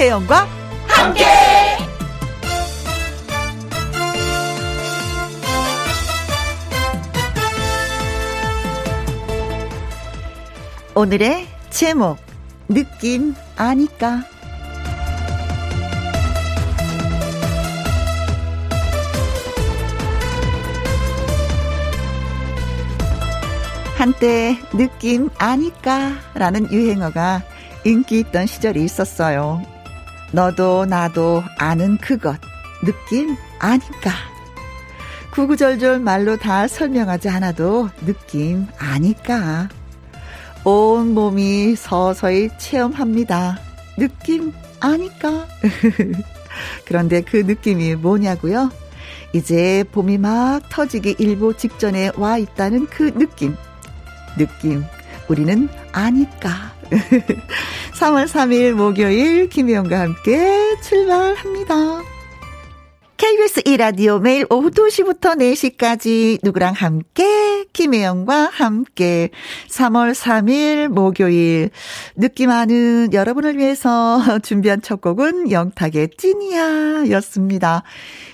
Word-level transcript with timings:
김혜영과 0.00 0.48
함께. 0.86 1.24
오늘의 10.94 11.46
제목 11.68 12.16
느낌 12.68 13.34
아니까 13.56 14.24
한때 23.98 24.56
느낌 24.72 25.28
아니까 25.36 26.12
라는 26.32 26.72
유행어가 26.72 27.42
인기 27.84 28.20
있던 28.20 28.46
시절이 28.46 28.82
있었어요. 28.82 29.79
너도 30.32 30.84
나도 30.84 31.42
아는 31.58 31.96
그것, 31.98 32.38
느낌 32.84 33.36
아니까. 33.58 34.12
구구절절 35.32 36.00
말로 36.00 36.36
다 36.36 36.66
설명하지 36.66 37.28
않아도 37.28 37.88
느낌 38.04 38.66
아니까. 38.78 39.68
온 40.64 41.14
몸이 41.14 41.74
서서히 41.76 42.50
체험합니다. 42.58 43.58
느낌 43.96 44.52
아니까. 44.80 45.46
그런데 46.84 47.22
그 47.22 47.38
느낌이 47.38 47.94
뭐냐고요? 47.96 48.70
이제 49.32 49.84
봄이 49.92 50.18
막 50.18 50.60
터지기 50.68 51.16
일보 51.18 51.56
직전에 51.56 52.12
와 52.16 52.38
있다는 52.38 52.86
그 52.86 53.12
느낌. 53.14 53.56
느낌. 54.36 54.84
우리는 55.28 55.68
아니까. 55.92 56.79
3월 57.94 58.26
3일 58.26 58.72
목요일 58.72 59.48
김혜영과 59.48 60.00
함께 60.00 60.76
출발합니다. 60.82 62.02
KBS 63.20 63.60
1라디오 63.64 64.18
매일 64.18 64.46
오후 64.48 64.70
2시부터 64.70 65.36
4시까지 65.36 66.38
누구랑 66.42 66.72
함께 66.72 67.66
김혜영과 67.70 68.48
함께 68.50 69.28
3월 69.68 70.14
3일 70.14 70.88
목요일 70.88 71.68
느낌 72.16 72.48
많은 72.48 73.12
여러분을 73.12 73.58
위해서 73.58 74.22
준비한 74.42 74.80
첫 74.80 75.02
곡은 75.02 75.50
영탁의 75.50 76.12
찐이야 76.16 77.10
였습니다. 77.10 77.82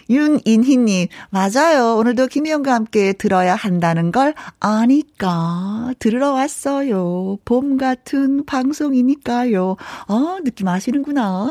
윤인희님, 0.09 1.09
맞아요. 1.31 1.97
오늘도 1.97 2.29
김혜영과 2.29 2.73
함께 2.75 3.13
들어야 3.13 3.55
한다는 3.55 4.13
걸 4.13 4.35
아니까 4.61 5.93
들으러 5.99 6.33
왔어요. 6.33 7.39
봄 7.45 7.77
같은 7.77 8.45
방송이니까요. 8.45 9.77
어, 10.09 10.37
느낌 10.45 10.69
아시는구나. 10.69 11.51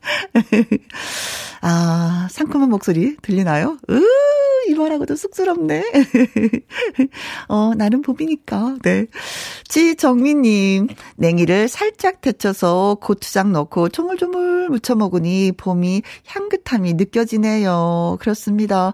아, 1.62 2.28
상큼한 2.30 2.70
목소리 2.70 3.16
들리나요? 3.20 3.76
으, 3.90 4.00
이 4.70 4.74
말하고도 4.74 5.16
쑥스럽네. 5.16 5.82
어, 7.48 7.72
나는 7.74 8.02
봄이니까. 8.02 8.76
네. 8.82 9.06
지정민님, 9.66 10.86
냉이를 11.16 11.66
살짝 11.66 12.20
데쳐서 12.20 12.98
고추장 13.00 13.50
넣고 13.50 13.88
조물조물 13.88 14.68
무쳐 14.68 14.94
먹으니 14.94 15.50
봄이 15.56 16.02
향긋함이 16.26 16.94
느껴지네요. 16.94 18.18
그렇습니다. 18.20 18.92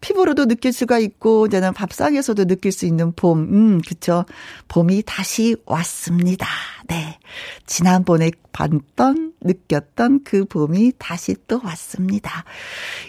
피부로도 0.00 0.46
느낄 0.46 0.72
수가 0.72 1.00
있고, 1.00 1.46
이제는 1.46 1.72
밥상에서도 1.72 2.44
느낄 2.44 2.70
수 2.70 2.86
있는 2.86 3.12
봄. 3.12 3.40
음, 3.40 3.80
그쵸. 3.80 4.24
봄이 4.68 5.02
다시 5.06 5.56
왔습니다. 5.66 6.46
네. 6.86 7.18
지난번에 7.66 8.30
봤던, 8.52 9.32
느꼈던 9.40 10.20
그 10.22 10.44
봄이 10.44 10.92
다시 10.98 11.34
또 11.48 11.60
왔습니다. 11.64 12.44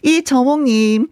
이 0.04 0.24
저몽님, 0.24 1.10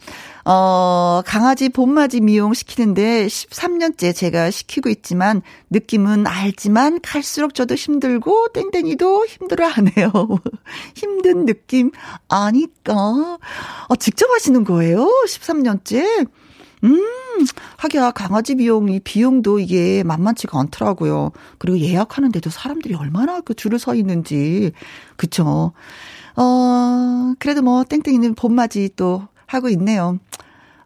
어, 0.48 1.24
강아지 1.26 1.70
봄맞이 1.70 2.22
미용 2.22 2.54
시키는데 2.54 3.26
13년째 3.26 4.16
제가 4.16 4.52
시키고 4.52 4.90
있지만 4.90 5.42
느낌은 5.72 6.28
알지만 6.28 7.02
갈수록 7.02 7.56
저도 7.56 7.74
힘들고 7.74 8.50
땡땡이도 8.54 9.26
힘들어 9.26 9.66
하네요. 9.68 10.12
힘든 10.96 11.48
느낌 11.48 11.92
아니까. 12.28 12.94
어, 13.88 13.96
직접 13.96 14.30
하시는 14.30 14.64
거예요? 14.64 15.08
13년째? 15.28 16.28
음, 16.84 17.02
하기야 17.78 18.12
강아지 18.12 18.54
비용 18.54 18.90
이 18.90 19.00
비용도 19.00 19.58
이게 19.58 20.04
만만치가 20.04 20.60
않더라고요. 20.60 21.32
그리고 21.58 21.80
예약하는데도 21.80 22.52
사람들이 22.52 22.94
얼마나 22.94 23.42
그 23.42 23.56
줄을 23.56 23.80
서 23.80 23.96
있는지 23.96 24.74
그쵸. 25.16 25.74
어 26.36 27.34
그래도 27.40 27.64
뭐 27.64 27.84
땡땡이는 27.86 28.36
봄맞이 28.36 28.92
또 28.96 29.28
하고 29.46 29.70
있네요. 29.70 30.20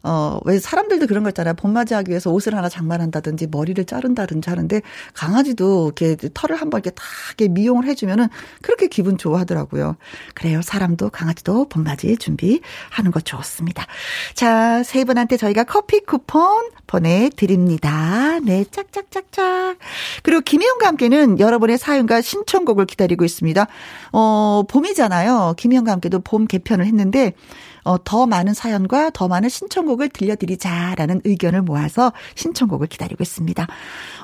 어, 0.02 0.40
왜 0.46 0.60
사람들도 0.60 1.08
그런 1.08 1.24
거 1.24 1.30
있잖아요. 1.30 1.56
봄맞이하기 1.56 2.10
위해서 2.10 2.32
옷을 2.32 2.56
하나 2.56 2.70
장만한다든지 2.70 3.48
머리를 3.48 3.84
자른다든지 3.84 4.50
하는데 4.50 4.82
강아지도 5.14 5.92
이렇게 5.98 6.16
털을 6.34 6.56
한번 6.56 6.80
이렇게 6.80 6.92
다 6.92 7.04
이렇게 7.38 7.50
미용을 7.50 7.86
해주면은 7.86 8.30
그렇게 8.62 8.88
기분 8.88 9.18
좋아하더라고요. 9.18 9.98
그래요. 10.36 10.62
사람도 10.62 11.10
강아지도 11.10 11.68
봄맞이 11.68 12.16
준비하는 12.16 13.12
거 13.12 13.20
좋습니다. 13.20 13.86
자, 14.36 14.84
세 14.84 15.04
분한테 15.04 15.36
저희가 15.36 15.66
커피 15.66 16.00
쿠폰 16.00 16.70
보내드립니다. 16.88 18.40
네, 18.40 18.64
짝짝짝짝. 18.72 19.78
그리고 20.24 20.42
김희영과 20.42 20.88
함께는 20.88 21.40
여러분의 21.40 21.78
사연과 21.78 22.22
신청곡을 22.22 22.86
기다리고 22.86 23.26
있습니다. 23.26 23.68
어, 24.14 24.64
봄이잖아요. 24.70 25.56
김희영과 25.58 25.92
함께도 25.92 26.22
봄 26.22 26.48
개편을 26.48 26.86
했는데, 26.86 27.34
어, 27.79 27.79
더 27.98 28.26
많은 28.26 28.54
사연과 28.54 29.12
더 29.12 29.28
많은 29.28 29.50
신청곡을 29.50 30.10
들려드리자라는 30.10 31.22
의견을 31.24 31.62
모아서 31.62 32.14
신청곡을 32.36 32.88
기다리고 32.88 33.22
있습니다. 33.22 33.68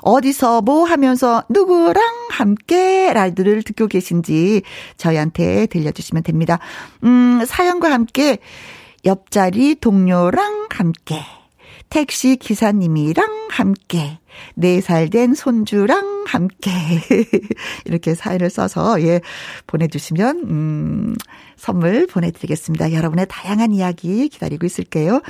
어디서 0.01 0.61
뭐 0.61 0.85
하면서 0.85 1.43
누구랑 1.49 2.03
함께 2.29 3.11
라이드를 3.13 3.63
듣고 3.63 3.87
계신지 3.87 4.61
저희한테 4.97 5.65
들려주시면 5.67 6.23
됩니다. 6.23 6.59
음, 7.03 7.43
사연과 7.45 7.91
함께 7.91 8.37
옆자리 9.05 9.75
동료랑 9.75 10.67
함께 10.71 11.21
택시 11.89 12.35
기사님이랑 12.35 13.47
함께 13.49 14.19
4살 14.57 15.11
된 15.11 15.33
손주랑 15.33 16.14
함께 16.25 16.71
이렇게 17.85 18.15
사연을 18.15 18.49
써서 18.49 19.01
예 19.01 19.21
보내주시면 19.67 20.37
음 20.49 21.15
선물 21.55 22.07
보내드리겠습니다. 22.07 22.93
여러분의 22.93 23.27
다양한 23.29 23.73
이야기 23.73 24.27
기다리고 24.29 24.65
있을게요. 24.65 25.21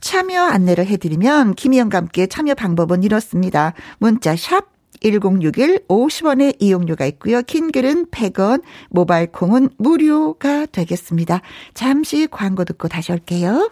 참여 0.00 0.42
안내를 0.42 0.86
해드리면 0.86 1.54
김희영과 1.54 1.98
함께 1.98 2.26
참여 2.26 2.54
방법은 2.54 3.02
이렇습니다. 3.02 3.74
문자 3.98 4.34
샵 4.36 4.70
1061 5.00 5.86
50원의 5.88 6.56
이용료가 6.58 7.06
있고요. 7.06 7.42
킹글은 7.42 8.06
100원, 8.06 8.62
모바일 8.90 9.32
콩은 9.32 9.70
무료가 9.78 10.66
되겠습니다. 10.66 11.40
잠시 11.74 12.26
광고 12.30 12.64
듣고 12.64 12.88
다시 12.88 13.12
올게요. 13.12 13.70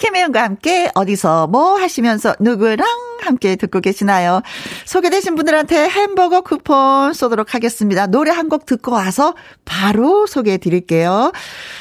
김혜영과 0.00 0.42
함께 0.42 0.90
어디서 0.94 1.46
뭐 1.46 1.76
하시면서 1.76 2.34
누구랑 2.40 2.86
함께 3.22 3.54
듣고 3.56 3.80
계시나요? 3.80 4.40
소개되신 4.86 5.34
분들한테 5.36 5.88
햄버거 5.88 6.40
쿠폰 6.40 7.12
쏘도록 7.12 7.54
하겠습니다. 7.54 8.06
노래 8.06 8.30
한 8.32 8.50
곡 8.50 8.66
듣고 8.66 8.90
와서 8.90 9.34
바로 9.64 10.26
소개해 10.26 10.58
드릴게요. 10.58 11.30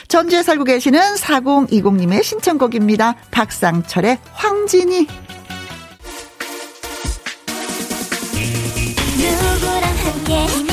전주에 0.08 0.44
살고 0.44 0.66
계시는 0.66 1.16
4020님의 1.16 2.22
신청곡입니다. 2.22 3.16
박상철의 3.32 4.20
황진이. 4.34 5.08
누구랑 9.18 9.84
함께, 10.06 10.69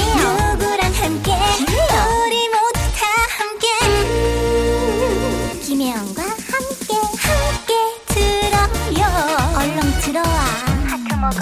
먹어 11.26 11.40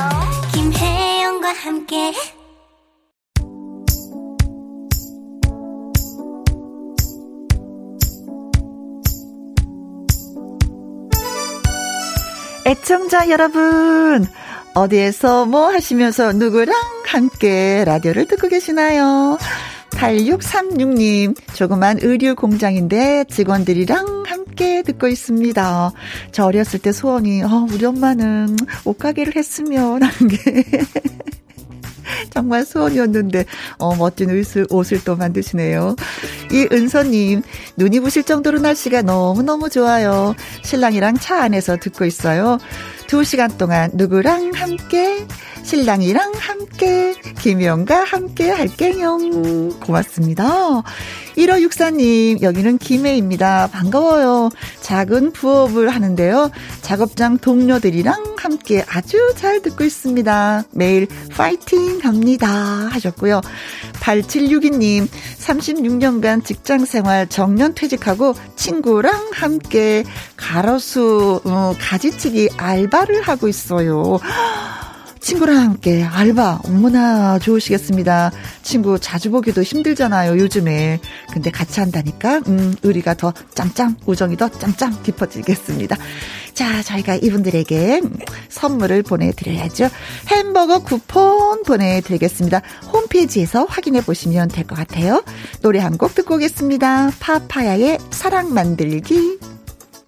김혜영과 0.54 1.52
함께 1.52 2.12
애청자 12.66 13.28
여러분 13.28 14.26
어디에서 14.74 15.44
뭐 15.44 15.70
하시면서 15.70 16.32
누구랑 16.32 16.74
함께 17.06 17.84
라디오를 17.84 18.26
듣고 18.26 18.48
계시나요? 18.48 19.36
8636님, 19.90 21.36
조그만 21.54 21.98
의류 22.00 22.34
공장인데 22.34 23.24
직원들이랑 23.28 24.13
함께 24.54 24.82
듣고 24.82 25.08
있습니다. 25.08 25.92
저 26.30 26.44
어렸을 26.44 26.78
때 26.78 26.92
소원이, 26.92 27.42
어, 27.42 27.66
우리 27.72 27.84
엄마는 27.84 28.56
옷가게를 28.84 29.34
했으면 29.34 30.00
하는 30.02 30.28
게. 30.28 30.64
정말 32.30 32.64
소원이었는데, 32.64 33.46
어, 33.78 33.96
멋진 33.96 34.30
옷을, 34.30 34.66
옷을 34.70 35.02
또 35.02 35.16
만드시네요. 35.16 35.96
이 36.52 36.68
은서님, 36.70 37.42
눈이 37.76 37.98
부실 38.00 38.22
정도로 38.22 38.60
날씨가 38.60 39.02
너무너무 39.02 39.68
좋아요. 39.70 40.36
신랑이랑 40.62 41.16
차 41.16 41.42
안에서 41.42 41.76
듣고 41.76 42.04
있어요. 42.04 42.58
두 43.08 43.24
시간 43.24 43.56
동안 43.58 43.90
누구랑 43.94 44.52
함께, 44.54 45.26
신랑이랑 45.64 46.34
함께, 46.36 47.14
김희영과 47.40 48.04
함께 48.04 48.50
할게요. 48.50 49.18
고맙습니다. 49.80 50.82
1564님, 51.36 52.42
여기는 52.42 52.78
김혜입니다. 52.78 53.68
반가워요. 53.72 54.50
작은 54.82 55.32
부업을 55.32 55.88
하는데요. 55.88 56.50
작업장 56.82 57.38
동료들이랑 57.38 58.36
함께 58.36 58.84
아주 58.86 59.32
잘 59.36 59.62
듣고 59.62 59.84
있습니다. 59.84 60.64
매일 60.72 61.08
파이팅 61.34 62.00
합니다. 62.02 62.48
하셨고요. 62.48 63.40
8762님, 64.00 65.08
36년간 65.38 66.44
직장 66.44 66.84
생활 66.84 67.26
정년 67.26 67.74
퇴직하고 67.74 68.34
친구랑 68.54 69.30
함께 69.32 70.04
가로수, 70.36 71.40
어, 71.44 71.74
가지치기 71.80 72.50
알바를 72.58 73.22
하고 73.22 73.48
있어요. 73.48 74.20
친구랑 75.24 75.56
함께 75.58 76.02
알바 76.04 76.60
어머나 76.64 77.38
좋으시겠습니다. 77.38 78.30
친구 78.62 78.98
자주 78.98 79.30
보기도 79.30 79.62
힘들잖아요 79.62 80.38
요즘에. 80.38 81.00
근데 81.32 81.50
같이 81.50 81.80
한다니까 81.80 82.42
음 82.46 82.74
의리가 82.82 83.14
더 83.14 83.32
짱짱 83.54 83.96
우정이 84.04 84.36
더 84.36 84.50
짱짱 84.50 85.02
깊어지겠습니다. 85.02 85.96
자 86.52 86.82
저희가 86.82 87.14
이분들에게 87.16 88.02
선물을 88.50 89.02
보내드려야죠. 89.02 89.88
햄버거 90.28 90.80
쿠폰 90.80 91.62
보내드리겠습니다. 91.62 92.60
홈페이지에서 92.92 93.64
확인해 93.64 94.02
보시면 94.02 94.48
될 94.48 94.64
것 94.66 94.74
같아요. 94.76 95.24
노래 95.62 95.78
한 95.78 95.94
곡 95.96 96.14
듣고 96.14 96.34
오겠습니다. 96.34 97.12
파파야의 97.18 97.98
사랑 98.10 98.52
만들기. 98.52 99.38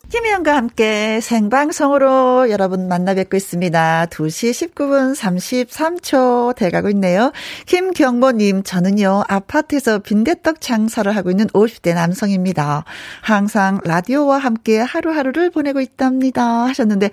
김혜영과 0.09 0.55
함께 0.55 1.21
생방송으로 1.21 2.49
여러분 2.51 2.87
만나 2.87 3.13
뵙고 3.15 3.37
있습니다. 3.37 4.07
2시 4.07 4.71
19분 4.71 5.17
33초 5.17 6.55
돼가고 6.55 6.89
있네요. 6.91 7.33
김경모님, 7.67 8.63
저는요, 8.63 9.25
아파트에서 9.27 9.99
빈대떡 9.99 10.61
장사를 10.61 11.15
하고 11.15 11.31
있는 11.31 11.49
50대 11.49 11.93
남성입니다. 11.95 12.85
항상 13.21 13.81
라디오와 13.83 14.39
함께 14.39 14.79
하루하루를 14.79 15.51
보내고 15.51 15.81
있답니다. 15.81 16.67
하셨는데, 16.67 17.11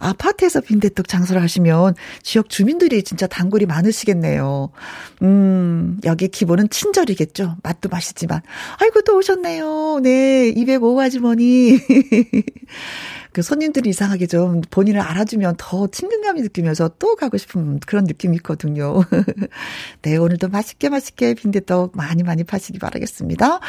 아파트에서 0.00 0.60
빈대떡 0.60 1.06
장사를 1.06 1.40
하시면 1.40 1.94
지역 2.24 2.48
주민들이 2.48 3.04
진짜 3.04 3.28
단골이 3.28 3.66
많으시겠네요. 3.66 4.70
음, 5.22 6.00
여기 6.04 6.26
기본은 6.26 6.70
친절이겠죠. 6.70 7.58
맛도 7.62 7.88
맛있지만. 7.88 8.42
아이고, 8.78 9.02
또 9.02 9.16
오셨네요. 9.18 10.00
네, 10.02 10.48
205 10.48 11.00
아주머니. 11.00 11.78
그 13.32 13.40
손님들이 13.40 13.90
이상하게 13.90 14.26
좀 14.26 14.60
본인을 14.70 15.00
알아주면 15.00 15.54
더 15.56 15.86
친근감이 15.86 16.42
느끼면서 16.42 16.90
또 16.98 17.16
가고 17.16 17.38
싶은 17.38 17.80
그런 17.80 18.04
느낌이 18.04 18.36
있거든요. 18.36 19.02
네, 20.02 20.16
오늘도 20.18 20.48
맛있게 20.48 20.90
맛있게 20.90 21.34
빈대떡 21.34 21.96
많이 21.96 22.22
많이 22.22 22.44
파시기 22.44 22.78
바라겠습니다. 22.78 23.60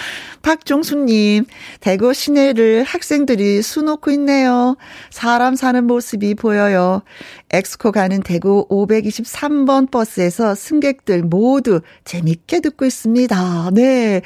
박종수님, 0.41 1.45
대구 1.79 2.13
시내를 2.13 2.83
학생들이 2.83 3.61
수 3.61 3.81
놓고 3.83 4.11
있네요. 4.11 4.75
사람 5.09 5.55
사는 5.55 5.85
모습이 5.85 6.35
보여요. 6.35 7.01
엑스코 7.51 7.93
가는 7.93 8.21
대구 8.21 8.67
523번 8.69 9.89
버스에서 9.91 10.55
승객들 10.55 11.23
모두 11.23 11.81
재밌게 12.03 12.59
듣고 12.59 12.83
있습니다. 12.85 13.69
네. 13.73 14.21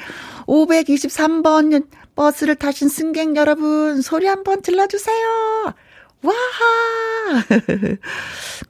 523번 0.46 1.86
버스를 2.18 2.56
타신 2.56 2.88
승객 2.88 3.36
여러분, 3.36 4.02
소리 4.02 4.26
한번 4.26 4.60
질러주세요. 4.60 5.72
와! 6.22 6.32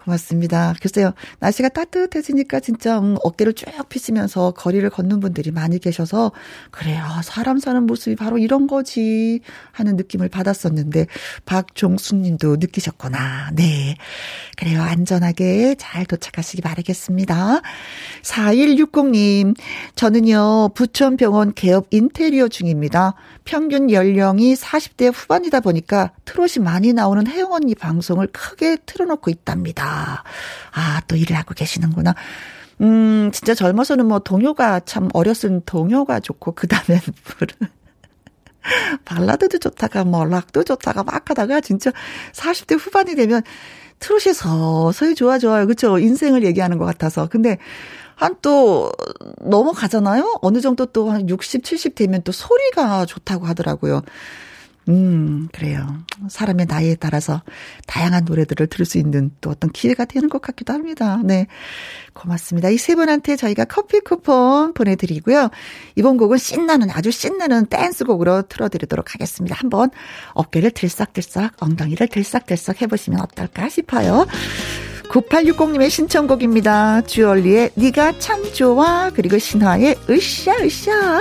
고맙습니다. 0.04 0.74
글쎄요, 0.80 1.12
날씨가 1.40 1.68
따뜻해지니까 1.70 2.60
진짜 2.60 2.98
음, 2.98 3.16
어깨를 3.22 3.52
쭉 3.52 3.66
펴시면서 3.88 4.52
거리를 4.52 4.88
걷는 4.90 5.20
분들이 5.20 5.50
많이 5.50 5.78
계셔서, 5.78 6.32
그래요. 6.70 7.04
사람 7.22 7.58
사는 7.58 7.84
모습이 7.86 8.16
바로 8.16 8.38
이런 8.38 8.66
거지. 8.66 9.40
하는 9.72 9.96
느낌을 9.96 10.28
받았었는데, 10.28 11.06
박종수 11.44 12.16
님도 12.16 12.56
느끼셨구나. 12.56 13.50
네. 13.54 13.96
그래요. 14.56 14.82
안전하게 14.82 15.76
잘 15.78 16.04
도착하시기 16.04 16.62
바라겠습니다. 16.62 17.60
4160님, 18.22 19.56
저는요, 19.94 20.70
부천병원 20.74 21.54
개업 21.54 21.86
인테리어 21.90 22.48
중입니다. 22.48 23.14
평균 23.44 23.90
연령이 23.90 24.54
40대 24.54 25.12
후반이다 25.14 25.60
보니까 25.60 26.12
트롯이 26.24 26.62
많이 26.62 26.92
나오는 26.92 27.26
혜영 27.38 27.52
언니 27.52 27.74
방송을 27.74 28.26
크게 28.28 28.78
틀어놓고 28.84 29.30
있답니다. 29.30 30.24
아, 30.72 31.00
또 31.06 31.14
일을 31.16 31.36
하고 31.36 31.54
계시는구나. 31.54 32.14
음, 32.80 33.30
진짜 33.32 33.54
젊어서는 33.54 34.06
뭐 34.06 34.18
동요가 34.18 34.80
참 34.80 35.08
어렸을 35.14 35.60
동요가 35.64 36.18
좋고, 36.20 36.52
그 36.52 36.66
다음에 36.66 37.00
발라드도 39.04 39.58
좋다가 39.58 40.04
뭐 40.04 40.24
락도 40.24 40.64
좋다가 40.64 41.04
막 41.04 41.30
하다가 41.30 41.60
진짜 41.60 41.90
40대 42.32 42.76
후반이 42.78 43.14
되면 43.14 43.42
트롯이 44.00 44.34
서서히 44.34 45.14
좋아 45.14 45.38
져요 45.38 45.66
그쵸? 45.66 45.98
인생을 45.98 46.44
얘기하는 46.44 46.78
것 46.78 46.84
같아서. 46.84 47.28
근데 47.28 47.58
한 48.16 48.36
또 48.42 48.90
넘어가잖아요? 49.40 50.38
어느 50.42 50.60
정도 50.60 50.86
또 50.86 51.10
한 51.10 51.28
60, 51.28 51.62
70 51.64 51.94
되면 51.94 52.22
또 52.24 52.32
소리가 52.32 53.06
좋다고 53.06 53.46
하더라고요. 53.46 54.02
음, 54.88 55.48
그래요. 55.52 55.86
사람의 56.28 56.66
나이에 56.66 56.96
따라서 56.96 57.42
다양한 57.86 58.24
노래들을 58.24 58.66
들을 58.68 58.86
수 58.86 58.96
있는 58.98 59.30
또 59.40 59.50
어떤 59.50 59.70
기회가 59.70 60.04
되는 60.06 60.28
것 60.28 60.40
같기도 60.40 60.72
합니다. 60.72 61.20
네. 61.24 61.46
고맙습니다. 62.14 62.70
이 62.70 62.78
세 62.78 62.94
분한테 62.94 63.36
저희가 63.36 63.66
커피 63.66 64.00
쿠폰 64.00 64.72
보내드리고요. 64.72 65.50
이번 65.94 66.16
곡은 66.16 66.38
신나는, 66.38 66.90
아주 66.90 67.10
신나는 67.10 67.66
댄스곡으로 67.66 68.42
틀어드리도록 68.48 69.14
하겠습니다. 69.14 69.54
한번 69.58 69.90
어깨를 70.32 70.70
들썩들썩, 70.70 71.52
엉덩이를 71.60 72.08
들썩들썩 72.08 72.80
해보시면 72.80 73.20
어떨까 73.20 73.68
싶어요. 73.68 74.26
9860님의 75.10 75.90
신청곡입니다. 75.90 77.02
주얼리의 77.02 77.70
네가 77.74 78.18
참 78.18 78.42
좋아 78.54 79.10
그리고 79.10 79.38
신화의 79.38 79.96
으쌰 80.08 80.52
으쌰 80.62 81.20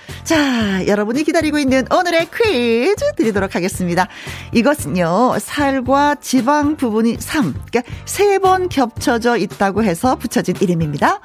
자, 0.23 0.85
여러분이 0.87 1.23
기다리고 1.23 1.57
있는 1.57 1.85
오늘의 1.91 2.29
퀴즈 2.31 3.13
드리도록 3.15 3.55
하겠습니다. 3.55 4.07
이것은요, 4.53 5.37
살과 5.39 6.15
지방 6.21 6.77
부분이 6.77 7.17
3, 7.19 7.53
그러니까 7.53 7.81
3번 8.05 8.69
겹쳐져 8.69 9.37
있다고 9.37 9.83
해서 9.83 10.15
붙여진 10.15 10.55
이름입니다. 10.61 11.19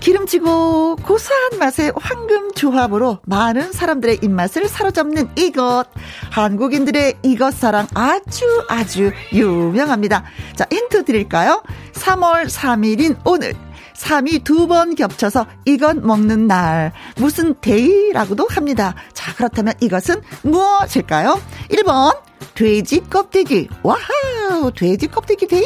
기름지고 0.00 0.96
고소한 0.96 1.58
맛의 1.58 1.92
황금 1.96 2.52
조합으로 2.52 3.20
많은 3.24 3.72
사람들의 3.72 4.18
입맛을 4.22 4.68
사로잡는 4.68 5.30
이것. 5.36 5.84
한국인들의 6.30 7.14
이것 7.22 7.54
사랑 7.54 7.86
아주 7.94 8.44
아주 8.68 9.12
유명합니다. 9.32 10.24
자, 10.56 10.66
힌트 10.70 11.04
드릴까요? 11.04 11.62
3월 11.94 12.48
3일인 12.48 13.16
오늘. 13.24 13.54
3이 13.96 14.42
두 14.44 14.66
번 14.66 14.94
겹쳐서 14.94 15.46
이것 15.66 15.96
먹는 15.98 16.46
날. 16.46 16.92
무슨 17.16 17.54
데이라고도 17.60 18.46
합니다. 18.50 18.94
자, 19.12 19.34
그렇다면 19.34 19.74
이것은 19.80 20.20
무엇일까요? 20.42 21.40
1번, 21.70 22.16
돼지 22.54 23.00
껍데기. 23.08 23.68
와우, 23.82 24.72
돼지 24.74 25.06
껍데기 25.08 25.46
데이? 25.46 25.64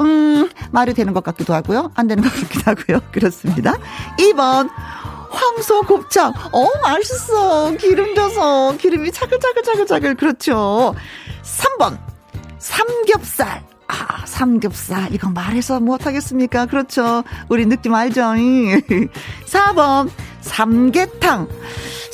음, 0.00 0.48
말이 0.72 0.94
되는 0.94 1.12
것 1.12 1.22
같기도 1.22 1.54
하고요. 1.54 1.92
안 1.94 2.06
되는 2.08 2.22
것 2.22 2.32
같기도 2.32 2.62
하고요. 2.70 3.00
그렇습니다. 3.12 3.76
2번, 4.18 4.68
황소 5.30 5.82
곱창. 5.82 6.32
어, 6.52 6.68
맛있어. 6.82 7.72
기름 7.76 8.14
져서 8.14 8.76
기름이 8.78 9.12
차글차글차글차글. 9.12 10.16
그렇죠. 10.16 10.94
3번, 11.42 11.98
삼겹살. 12.58 13.62
아, 13.90 14.24
삼겹살. 14.24 15.12
이거 15.12 15.28
말해서 15.30 15.80
못하겠습니까? 15.80 16.66
그렇죠. 16.66 17.24
우리 17.48 17.66
느낌 17.66 17.94
알죠? 17.94 18.20
4번, 18.22 20.08
삼계탕. 20.40 21.48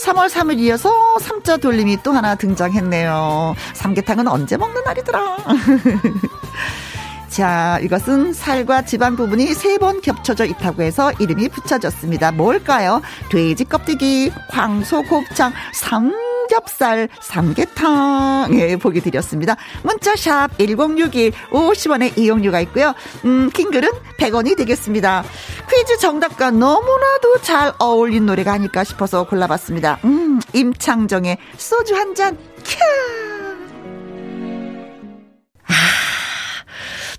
3월 0.05 0.29
3일 0.31 0.59
이어서 0.61 1.19
삼자 1.21 1.57
돌림이 1.59 1.99
또 2.03 2.13
하나 2.13 2.35
등장했네요. 2.35 3.55
삼계탕은 3.75 4.27
언제 4.29 4.57
먹는 4.57 4.85
날이더라? 4.85 5.37
자, 7.29 7.79
이것은 7.83 8.33
살과 8.33 8.83
지방 8.83 9.17
부분이 9.17 9.53
세 9.55 9.77
번 9.79 10.01
겹쳐져 10.01 10.47
있다고 10.47 10.83
해서 10.83 11.13
이름이 11.19 11.51
붙여졌습니다. 11.51 12.33
뭘까요? 12.33 13.03
돼지 13.31 13.65
껍데기, 13.67 14.33
황소 14.49 15.03
곱창, 15.03 15.53
삼 15.75 16.15
겹살, 16.49 17.09
삼계탕. 17.21 18.51
예, 18.59 18.77
보기 18.77 19.01
드렸습니다. 19.01 19.57
문자샵 19.83 20.59
1061 20.59 21.33
50원의 21.51 22.17
이용료가 22.19 22.61
있고요. 22.63 22.95
음, 23.25 23.51
킹글은 23.51 23.89
100원이 24.19 24.57
되겠습니다. 24.57 25.25
퀴즈 25.71 25.99
정답과 25.99 26.51
너무나도 26.51 27.41
잘 27.43 27.73
어울린 27.79 28.27
노래가 28.27 28.53
아닐까 28.53 28.85
싶어서 28.85 29.25
골라봤습니다. 29.25 30.01
음, 30.05 30.41
임창정의 30.53 31.39
소주 31.57 31.95
한 31.95 32.15
잔, 32.15 32.37
캬! 32.63 33.46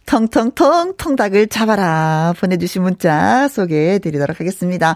텅텅텅 0.07 0.95
통닭을 0.97 1.47
잡아라 1.47 2.33
보내주신 2.39 2.81
문자 2.81 3.47
소개해 3.49 3.99
드리도록 3.99 4.39
하겠습니다. 4.39 4.95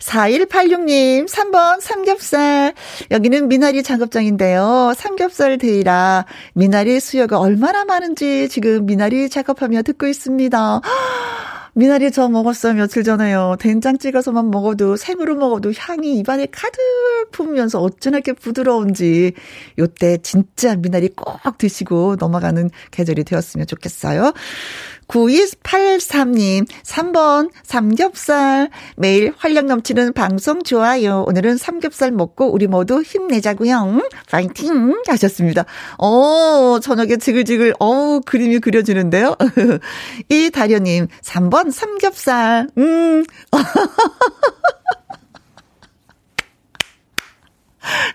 4186님 0.00 1.28
3번 1.28 1.80
삼겹살 1.80 2.72
여기는 3.10 3.48
미나리 3.48 3.82
작업장인데요. 3.82 4.94
삼겹살 4.96 5.58
데이라 5.58 6.24
미나리 6.54 6.98
수요가 7.00 7.38
얼마나 7.38 7.84
많은지 7.84 8.48
지금 8.48 8.86
미나리 8.86 9.28
작업하며 9.28 9.82
듣고 9.82 10.06
있습니다. 10.06 10.80
미나리 11.78 12.10
저 12.10 12.26
먹었어요, 12.30 12.72
며칠 12.72 13.04
전에요. 13.04 13.56
된장 13.60 13.98
찍어서만 13.98 14.50
먹어도, 14.50 14.96
생으로 14.96 15.34
먹어도 15.34 15.74
향이 15.76 16.18
입안에 16.20 16.46
가득 16.50 16.80
품으면서 17.32 17.82
어쩌나 17.82 18.16
이렇게 18.16 18.32
부드러운지, 18.32 19.34
요때 19.78 20.16
진짜 20.22 20.74
미나리 20.74 21.10
꼭 21.10 21.58
드시고 21.58 22.16
넘어가는 22.18 22.70
계절이 22.92 23.24
되었으면 23.24 23.66
좋겠어요. 23.66 24.32
9283님, 25.08 26.66
3번, 26.82 27.50
삼겹살. 27.62 28.70
매일 28.96 29.32
활력 29.36 29.66
넘치는 29.66 30.12
방송 30.12 30.62
좋아요. 30.62 31.24
오늘은 31.26 31.56
삼겹살 31.56 32.12
먹고 32.12 32.52
우리 32.52 32.66
모두 32.66 33.02
힘내자고요. 33.02 34.02
파이팅! 34.30 35.02
하셨습니다. 35.06 35.64
어, 35.98 36.78
저녁에 36.80 37.16
지글지글, 37.16 37.74
어우, 37.78 38.20
그림이 38.24 38.58
그려지는데요. 38.58 39.36
이 40.28 40.50
다려 40.50 40.78
님, 40.78 41.06
3번, 41.22 41.70
삼겹살. 41.70 42.68
음. 42.76 43.24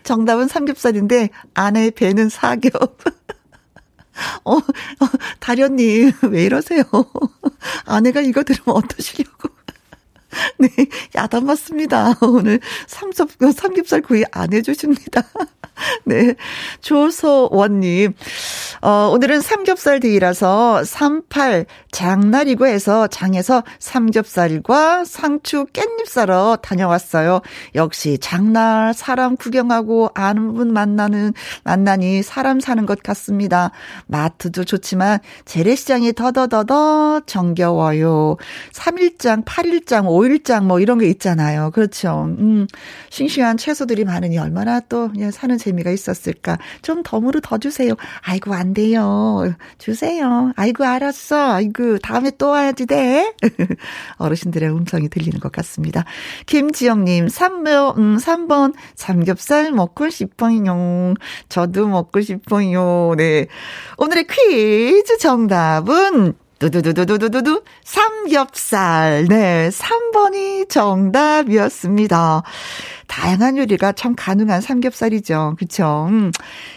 정답은 0.04 0.50
삼겹살인데, 0.50 1.30
안에 1.54 1.92
배는 1.92 2.28
사겹. 2.30 2.98
어, 4.44 4.58
어 4.58 4.62
다련님, 5.40 6.12
왜 6.30 6.46
이러세요? 6.46 6.84
아내가 7.86 8.22
이거 8.22 8.44
들으면 8.44 8.76
어떠시려고. 8.78 9.50
네, 10.58 10.70
야단 11.16 11.46
맞습니다. 11.46 12.16
오늘 12.22 12.60
삼겹, 12.88 13.30
삼겹살 13.54 14.02
구이 14.02 14.24
안 14.32 14.54
해주십니다. 14.54 15.24
네. 16.06 16.36
조소원님. 16.82 18.14
어, 18.82 19.10
오늘은 19.14 19.42
삼겹살 19.42 20.00
데이라서 20.00 20.84
38 20.84 21.66
장날이고 21.92 22.66
해서 22.68 23.08
장에서 23.08 23.64
삼겹살과 23.80 25.06
상추 25.06 25.66
깻잎 25.74 26.08
사러 26.08 26.58
다녀왔어요. 26.62 27.42
역시 27.76 28.18
장날 28.20 28.94
사람 28.94 29.36
구경하고 29.36 30.12
아는 30.14 30.54
분 30.54 30.74
만나는, 30.74 31.34
만나니 31.64 32.24
사람 32.24 32.60
사는 32.60 32.86
것 32.86 33.02
같습니다. 33.04 33.72
마트도 34.08 34.64
좋지만 34.64 35.20
재래시장이 35.46 36.14
더더더더 36.14 37.22
정겨워요. 37.26 38.38
3일장, 38.74 39.46
8일장, 39.46 40.08
5 40.08 40.21
일장 40.26 40.68
뭐 40.68 40.80
이런 40.80 41.00
게 41.00 41.08
있잖아요. 41.08 41.72
그렇죠. 41.72 42.26
음, 42.40 42.68
싱싱한 43.10 43.58
채소들이 43.58 44.06
많으니 44.06 44.38
얼마나 44.38 44.80
또 44.80 45.10
사는 45.32 45.58
재미가 45.58 45.92
있었을까. 45.92 46.58
좀 46.82 47.04
덤으로 47.04 47.40
더 47.42 47.58
주세요. 47.58 47.94
아이고, 48.22 48.54
안 48.54 48.74
돼요. 48.74 49.54
주세요. 49.78 50.52
아이고, 50.56 50.84
알았어. 50.84 51.54
아이고, 51.54 51.98
다음에 52.00 52.32
또 52.38 52.50
와야지 52.50 52.86
돼. 52.86 53.34
어르신들의 54.18 54.70
음성이 54.70 55.10
들리는 55.10 55.40
것 55.40 55.52
같습니다. 55.52 56.06
김지영님, 56.46 57.28
3번, 57.28 57.98
음, 57.98 58.18
3번, 58.18 58.74
삼겹살 58.96 59.72
먹고 59.72 60.10
싶어요. 60.10 61.16
저도 61.50 61.88
먹고 61.88 62.22
싶어요. 62.22 63.14
네. 63.18 63.48
오늘의 63.98 64.28
퀴즈 64.28 65.18
정답은 65.18 66.34
두두두두두두두 66.62 67.64
삼겹살. 67.84 69.26
네, 69.28 69.70
3번이 69.70 70.70
정답이었습니다. 70.70 72.44
다양한 73.08 73.58
요리가 73.58 73.94
참 73.94 74.14
가능한 74.16 74.62
삼겹살이죠. 74.62 75.56
그쵸? 75.58 76.06
음. 76.10 76.32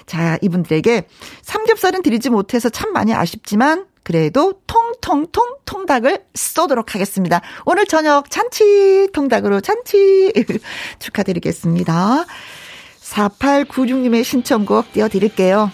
자, 0.07 0.38
이분들에게 0.41 1.07
삼겹살은 1.43 2.03
드리지 2.03 2.31
못해서 2.31 2.71
참 2.71 2.95
많이 2.95 3.12
아쉽지만 3.12 3.85
그래도 4.03 4.55
통통통 4.67 5.57
통닭을 5.67 6.25
쏘도록 6.35 6.95
하겠습니다. 6.95 7.43
오늘 7.67 7.85
저녁 7.85 8.31
잔치 8.31 9.09
통닭으로 9.12 9.61
잔치 9.61 10.33
축하드리겠습니다. 10.99 12.25
4896님의 13.05 14.25
신청곡 14.25 14.93
띄워드릴게요. 14.93 15.71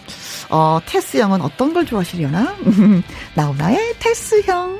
어, 0.50 0.80
테스 0.84 1.18
형은 1.18 1.40
어떤 1.42 1.72
걸 1.72 1.86
좋아하시려나? 1.86 2.56
나훈아의 3.34 3.94
테스 3.98 4.42
형. 4.42 4.78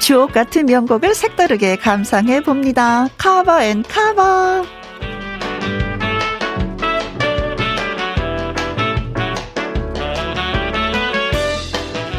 주옥 0.00 0.32
같은 0.32 0.66
명곡을 0.66 1.14
색다르게 1.14 1.76
감상해 1.76 2.40
봅니다. 2.42 3.06
Cover 3.16 3.62
and 3.62 3.84
cover. 3.84 4.81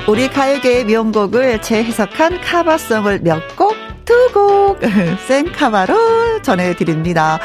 우리 0.05 0.29
가요계의 0.29 0.83
명곡을 0.83 1.61
재해석한 1.61 2.41
카바송을 2.41 3.21
몇 3.21 3.55
곡, 3.55 3.73
두 4.03 4.13
곡, 4.33 4.79
생카바로 5.27 6.41
전해드립니다. 6.41 7.39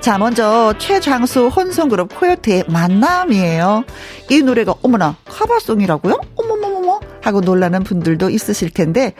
자, 0.00 0.18
먼저 0.18 0.74
최장수 0.76 1.46
혼성그룹 1.46 2.14
코요태의 2.14 2.64
만남이에요. 2.68 3.84
이 4.28 4.42
노래가 4.42 4.74
어머나 4.82 5.16
카바송이라고요? 5.24 6.20
어머머머머 6.36 7.00
하고 7.22 7.40
놀라는 7.40 7.82
분들도 7.82 8.28
있으실 8.28 8.68
텐데 8.68 9.14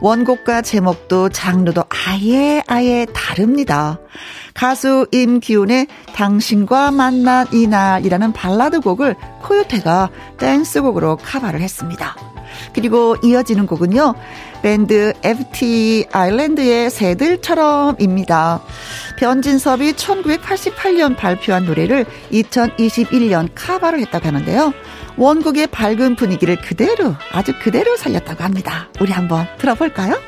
원곡과 0.00 0.62
제목도 0.62 1.30
장르도 1.30 1.82
아예 1.88 2.62
아예 2.68 3.06
다릅니다. 3.12 3.98
가수 4.54 5.08
임기훈의 5.10 5.88
당신과 6.14 6.92
만난 6.92 7.48
이날이라는 7.52 8.32
발라드 8.32 8.80
곡을 8.82 9.16
코요태가 9.42 10.10
댄스곡으로 10.38 11.16
카바를 11.16 11.60
했습니다. 11.60 12.35
그리고 12.72 13.16
이어지는 13.22 13.66
곡은요. 13.66 14.14
밴드 14.62 15.12
FT 15.22 16.06
아일랜드의 16.12 16.90
새들처럼입니다. 16.90 18.62
변진섭이 19.18 19.92
1988년 19.92 21.16
발표한 21.16 21.64
노래를 21.64 22.06
2021년 22.32 23.48
카바를 23.54 24.00
했다고 24.00 24.26
하는데요. 24.26 24.72
원곡의 25.16 25.68
밝은 25.68 26.16
분위기를 26.16 26.56
그대로 26.56 27.14
아주 27.32 27.52
그대로 27.62 27.96
살렸다고 27.96 28.44
합니다. 28.44 28.88
우리 29.00 29.12
한번 29.12 29.46
들어볼까요? 29.58 30.18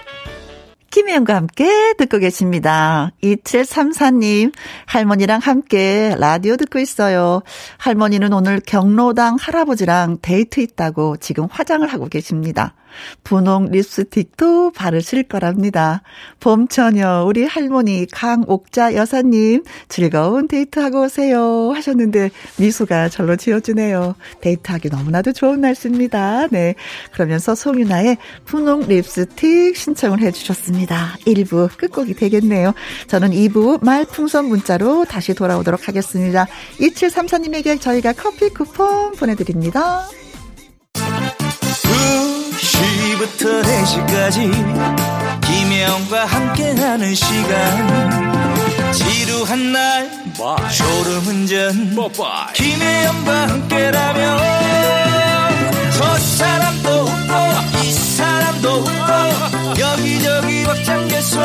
김혜영과 0.91 1.35
함께 1.35 1.93
듣고 1.99 2.19
계십니다. 2.19 3.13
2734님, 3.23 4.53
할머니랑 4.87 5.41
함께 5.43 6.15
라디오 6.19 6.57
듣고 6.57 6.79
있어요. 6.79 7.43
할머니는 7.77 8.33
오늘 8.33 8.61
경로당 8.65 9.37
할아버지랑 9.39 10.19
데이트 10.23 10.61
있다고 10.61 11.19
지금 11.19 11.47
화장을 11.51 11.87
하고 11.87 12.09
계십니다. 12.09 12.75
분홍 13.23 13.71
립스틱도 13.71 14.73
바르실 14.73 15.25
거랍니다. 15.25 16.03
봄처녀, 16.41 17.25
우리 17.27 17.45
할머니 17.45 18.07
강옥자 18.11 18.95
여사님, 18.95 19.63
즐거운 19.89 20.49
데이트하고 20.49 21.05
오세요. 21.05 21.71
하셨는데, 21.73 22.31
미소가 22.59 23.11
절로 23.11 23.37
지어주네요. 23.37 24.15
데이트하기 24.41 24.89
너무나도 24.89 25.33
좋은 25.33 25.61
날씨입니다. 25.61 26.49
네. 26.49 26.75
그러면서 27.13 27.55
송윤아의 27.55 28.17
분홍 28.47 28.89
립스틱 28.89 29.77
신청을 29.77 30.21
해주셨습니다. 30.21 30.78
1부 30.87 31.77
끝곡이 31.77 32.15
되겠네요. 32.15 32.75
저는 33.07 33.31
2부 33.31 33.85
말풍선 33.85 34.47
문자로 34.47 35.05
다시 35.05 35.35
돌아오도록 35.35 35.89
하겠습니다. 35.89 36.47
2734님에게 36.81 37.81
저희가 37.81 38.13
커피 38.13 38.49
쿠폰 38.51 39.13
보내드립니다. 39.13 40.09
2시부터 43.19 43.63
4시까지 43.63 44.51
김혜영과 45.43 46.25
함께하는 46.27 47.15
시간 47.15 48.93
지루한 48.93 49.73
날 49.73 50.11
졸음운전 50.77 51.97
김혜영과 52.55 53.49
함께라면 53.49 54.39
저 55.97 56.17
사람도 56.17 56.89
웃고 56.89 57.35
이 57.85 57.93
사람 57.93 58.28
도 58.61 58.79
웃고 58.79 59.81
여기저기 59.81 60.65
벅장개소. 60.65 61.41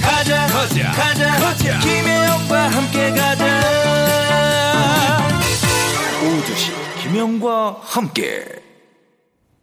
가자 0.00 0.46
가자 0.46 0.92
가자, 0.92 1.36
가자. 1.38 1.78
김혜영과 1.80 2.68
함께 2.70 3.10
가자. 3.10 3.44
오두시 6.22 6.72
김혜영과 7.02 7.76
함께 7.82 8.44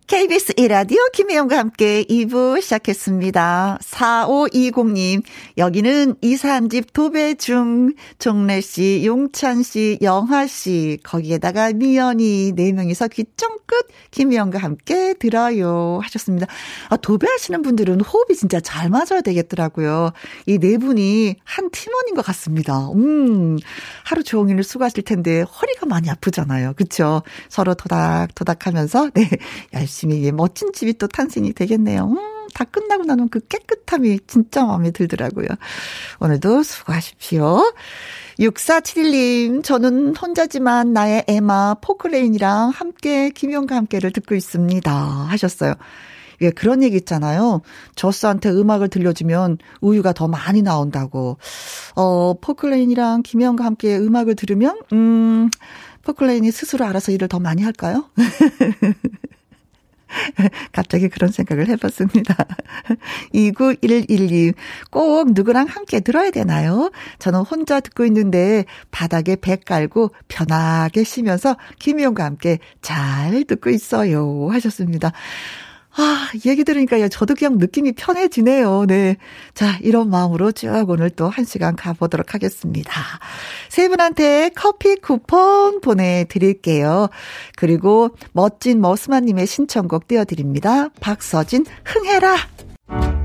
KBS 0.08 0.54
1라디오 0.54 1.12
김혜영과 1.14 1.58
함께 1.58 2.04
2부 2.04 2.62
시작했습니다. 2.62 3.80
4520님, 3.82 5.24
여기는 5.58 6.18
이사한 6.22 6.70
집 6.70 6.94
도배중, 6.94 7.94
종래씨, 8.20 9.02
용찬씨, 9.04 9.98
영화씨, 10.04 11.00
거기에다가 11.02 11.74
미연이 11.74 12.54
4명이서 12.56 13.10
귀쫑끝 13.14 13.88
김혜영과 14.12 14.60
함께 14.60 15.16
들어요. 15.16 16.00
하셨습니다. 16.04 16.46
아, 16.90 16.98
도배하시는 16.98 17.64
분들은 17.64 18.02
호흡이 18.02 18.36
진짜 18.38 18.60
잘 18.60 18.90
맞아야 18.92 19.22
되겠더라고요. 19.24 20.12
이 20.46 20.60
네 20.60 20.78
분이 20.78 21.38
한 21.44 21.72
팀원인 21.72 22.14
것 22.14 22.24
같습니다. 22.24 22.90
음, 22.92 23.58
하루 24.04 24.24
종일 24.24 24.62
수고하실 24.64 25.04
텐데 25.04 25.42
허리가 25.42 25.88
많이 25.88 26.12
아프잖아요. 26.12 26.74
그쵸? 26.76 27.24
서로 27.50 27.74
토닥토닥 27.74 28.68
하면서, 28.68 29.10
네, 29.16 29.28
열심히 29.74 29.95
열심히 29.96 30.30
멋진 30.32 30.74
집이 30.74 30.98
또 30.98 31.08
탄생이 31.08 31.54
되겠네요. 31.54 32.06
음, 32.06 32.48
다 32.54 32.66
끝나고 32.66 33.06
나면 33.06 33.30
그 33.30 33.40
깨끗함이 33.40 34.20
진짜 34.28 34.66
마음에 34.66 34.92
들더라고요. 34.92 35.48
오늘도 36.20 36.64
수고하십시오. 36.64 37.74
6471님, 38.40 39.64
저는 39.64 40.16
혼자지만 40.18 40.92
나의 40.92 41.24
애마 41.27 41.75
포크레인이랑 41.75 42.72
함께 42.72 43.30
김혜영과 43.30 43.75
함께를 43.78 44.12
듣고 44.12 44.36
있습니다. 44.36 44.92
하셨어요. 44.92 45.75
예, 46.42 46.50
그런 46.50 46.84
얘기 46.84 46.98
있잖아요. 46.98 47.62
젖소한테 47.96 48.50
음악을 48.50 48.90
들려주면 48.90 49.58
우유가 49.80 50.12
더 50.12 50.28
많이 50.28 50.62
나온다고. 50.62 51.38
어, 51.96 52.34
포클레인이랑 52.42 53.24
김혜영과 53.24 53.64
함께 53.64 53.98
음악을 53.98 54.36
들으면, 54.36 54.78
음, 54.92 55.50
포클레인이 56.04 56.52
스스로 56.52 56.84
알아서 56.84 57.14
일을 57.14 57.30
더 57.30 57.40
많이 57.40 57.64
할까요? 57.64 58.10
갑자기 60.72 61.10
그런 61.10 61.32
생각을 61.32 61.68
해봤습니다. 61.70 62.36
29112. 63.34 64.54
꼭 64.92 65.34
누구랑 65.34 65.68
함께 65.68 66.00
들어야 66.00 66.32
되나요? 66.32 66.91
저는 67.20 67.41
혼자 67.41 67.80
듣고 67.80 68.06
있는데 68.06 68.65
바닥에 68.91 69.36
배 69.36 69.56
깔고 69.56 70.12
편하게 70.28 71.04
쉬면서 71.04 71.58
김희영과 71.80 72.24
함께 72.24 72.60
잘 72.82 73.44
듣고 73.46 73.70
있어요. 73.70 74.50
하셨습니다. 74.52 75.12
아, 75.97 76.29
얘기 76.45 76.63
들으니까요. 76.63 77.08
저도 77.08 77.36
그냥 77.36 77.58
느낌이 77.58 77.93
편해지네요. 77.93 78.86
네. 78.88 79.15
자, 79.53 79.77
이런 79.81 80.10
마음으로 80.10 80.51
쭉 80.51 80.86
오늘 80.89 81.10
또 81.10 81.29
한 81.29 81.45
시간 81.45 81.75
가보도록 81.75 82.34
하겠습니다. 82.34 82.91
세 83.69 83.88
분한테 83.89 84.51
커피 84.55 84.95
쿠폰 84.95 85.81
보내드릴게요. 85.81 87.10
그리고 87.55 88.10
멋진 88.34 88.79
머스마님의 88.81 89.47
신청곡 89.47 90.08
띄워드립니다. 90.08 90.89
박서진, 91.01 91.65
흥해라! 91.84 93.25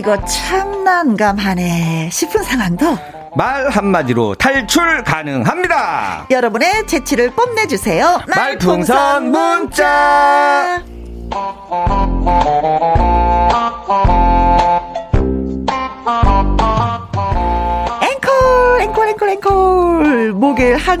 이거 0.00 0.16
참 0.24 0.82
난감하네 0.82 2.08
싶은 2.10 2.42
상황도 2.42 2.96
말 3.36 3.68
한마디로 3.68 4.34
탈출 4.34 5.04
가능합니다. 5.04 6.26
여러분의 6.30 6.86
재치를 6.86 7.30
뽐내주세요. 7.32 8.22
말풍선 8.26 9.30
문자. 9.30 10.82
앵콜, 11.30 11.54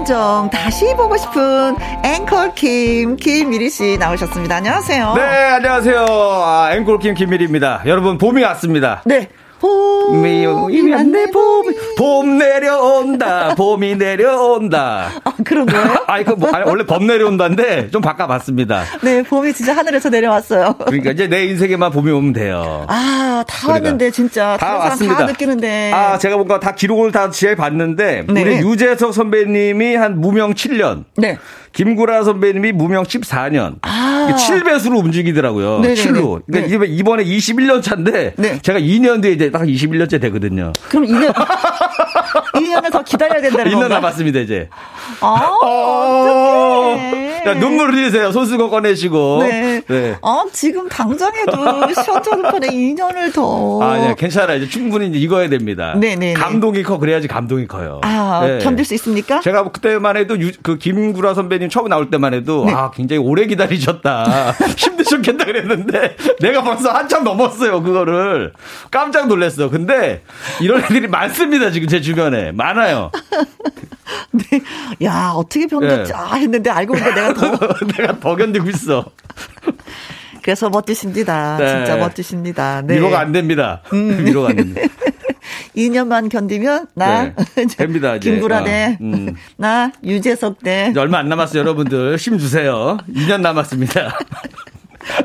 한정 0.00 0.48
다시 0.50 0.94
보고 0.96 1.14
싶은 1.18 1.76
앵콜 2.02 2.54
김, 2.54 3.16
김미리 3.16 3.68
씨 3.68 3.98
나오셨습니다. 3.98 4.56
안녕하세요. 4.56 5.12
네, 5.14 5.22
안녕하세요. 5.22 6.06
아, 6.08 6.70
앵콜 6.72 7.00
김 7.00 7.14
김미리입니다. 7.14 7.82
여러분, 7.84 8.16
봄이 8.16 8.42
왔습니다. 8.42 9.02
네. 9.04 9.28
봄이 9.60 10.46
왔네, 10.46 11.26
봄이. 11.30 11.74
봄 11.98 12.38
내려온다, 12.38 13.54
봄이 13.54 13.96
내려온다. 13.96 15.10
아, 15.22 15.32
그런 15.44 15.66
거예요? 15.66 15.96
아니, 16.08 16.24
그, 16.24 16.30
뭐, 16.32 16.50
아니, 16.50 16.64
원래 16.68 16.84
범 16.84 17.06
내려온다인데 17.06 17.90
좀 17.90 18.00
바꿔봤습니다. 18.00 18.84
네, 19.02 19.22
봄이 19.22 19.52
진짜 19.52 19.76
하늘에서 19.76 20.08
내려왔어요. 20.08 20.76
그러니까 20.86 21.10
이제 21.10 21.28
내 21.28 21.44
인생에만 21.44 21.92
봄이 21.92 22.10
오면 22.10 22.32
돼요. 22.32 22.86
아, 22.88 23.44
다 23.46 23.58
그러니까. 23.66 23.84
왔는데, 23.84 24.10
진짜. 24.10 24.56
다 24.58 24.78
왔습니다. 24.78 25.18
다 25.18 25.26
느끼는데. 25.26 25.92
아, 25.92 26.18
제가 26.18 26.36
뭔가 26.36 26.58
다 26.58 26.74
기록을 26.74 27.12
다 27.12 27.30
지해 27.30 27.54
봤는데, 27.54 28.24
네. 28.28 28.42
우리 28.42 28.56
유재석 28.58 29.12
선배님이 29.12 29.94
한 29.96 30.20
무명 30.20 30.54
7년, 30.54 31.04
네. 31.16 31.38
김구라 31.72 32.24
선배님이 32.24 32.72
무명 32.72 33.04
14년. 33.04 33.76
아. 33.82 34.09
7배수로 34.28 34.98
움직이더라고요. 34.98 35.80
네네네. 35.80 35.94
7로. 36.02 36.42
그러니까 36.46 36.68
네. 36.68 36.74
이번- 36.74 36.88
이번에 36.88 37.24
21년 37.24 37.82
차인데, 37.82 38.34
네. 38.36 38.58
제가 38.62 38.78
2년 38.78 39.22
뒤에 39.22 39.32
이제 39.32 39.50
딱 39.50 39.62
21년째 39.62 40.20
되거든요. 40.20 40.72
그럼 40.88 41.06
2년, 41.06 41.32
2년을 42.54 42.92
더 42.92 43.02
기다려야 43.02 43.40
된다는 43.40 43.70
1년 43.70 43.80
건가요? 43.80 43.88
남았습니다, 43.94 44.40
이제. 44.40 44.68
아, 45.20 45.26
어, 45.62 46.90
어떡해. 46.92 47.42
야, 47.46 47.54
눈물 47.54 47.92
흘리세요. 47.92 48.32
손수건 48.32 48.68
꺼내시고. 48.70 49.38
네. 49.42 49.82
네. 49.88 50.16
아, 50.22 50.44
지금 50.52 50.88
당장에도 50.88 51.92
셔터루판에 51.94 52.68
2년을 52.68 53.32
더. 53.34 53.80
아, 53.82 53.96
네, 53.96 54.14
괜찮아요. 54.16 54.58
이제 54.58 54.68
충분히 54.68 55.08
이제 55.08 55.18
익어야 55.18 55.48
됩니다. 55.48 55.94
네네네. 55.98 56.34
감동이 56.34 56.82
커, 56.82 56.98
그래야지 56.98 57.28
감동이 57.28 57.66
커요. 57.66 58.00
아, 58.04 58.42
네. 58.46 58.58
견딜 58.58 58.84
수 58.84 58.94
있습니까? 58.94 59.40
제가 59.40 59.64
그때만 59.70 60.16
해도 60.16 60.38
유- 60.38 60.52
그 60.62 60.76
김구라 60.78 61.34
선배님 61.34 61.68
처음 61.70 61.88
나올 61.88 62.10
때만 62.10 62.34
해도 62.34 62.64
네. 62.66 62.72
아 62.74 62.90
굉장히 62.90 63.22
오래 63.22 63.46
기다리셨다 63.46 64.09
힘드셨겠다 64.76 65.44
그랬는데 65.44 66.16
내가 66.40 66.62
벌써 66.62 66.90
한참 66.90 67.24
넘었어요 67.24 67.82
그거를 67.82 68.52
깜짝 68.90 69.28
놀랐어 69.28 69.70
근데 69.70 70.22
이런 70.60 70.82
애들이 70.82 71.08
많습니다 71.08 71.70
지금 71.70 71.88
제 71.88 72.00
주변에 72.00 72.52
많아요 72.52 73.10
네. 74.32 74.60
야, 75.04 75.32
어떻게 75.34 75.66
견뎠지? 75.66 76.08
네. 76.08 76.12
아, 76.14 76.34
했는데 76.34 76.70
알고 76.70 76.94
보니까 76.94 77.14
내가 77.14 77.34
더. 77.34 77.58
내가 77.96 78.18
더 78.18 78.36
견디고 78.36 78.68
있어 78.70 79.04
그래서 80.50 80.68
멋지십니다. 80.68 81.58
네. 81.60 81.68
진짜 81.68 81.96
멋지십니다. 81.96 82.82
네. 82.84 82.96
위로가 82.96 83.20
안 83.20 83.30
됩니다 83.30 83.82
위로가 83.92 84.48
안 84.48 84.56
됩니다 84.56 84.80
2년만 85.76 86.28
견디면 86.28 86.88
나 86.96 87.32
네. 87.54 87.66
됩니다, 87.78 88.16
이제. 88.16 88.32
김구라 88.32 88.62
어, 88.62 88.64
대, 88.64 88.98
음. 89.00 89.36
나 89.56 89.92
유재석 90.02 90.58
대. 90.64 90.88
이제 90.90 90.98
얼마 90.98 91.18
안 91.18 91.28
남았어요 91.28 91.60
여러분들 91.60 92.16
힘 92.16 92.36
주세요 92.38 92.98
2년 93.08 93.42
남았습니다 93.42 94.18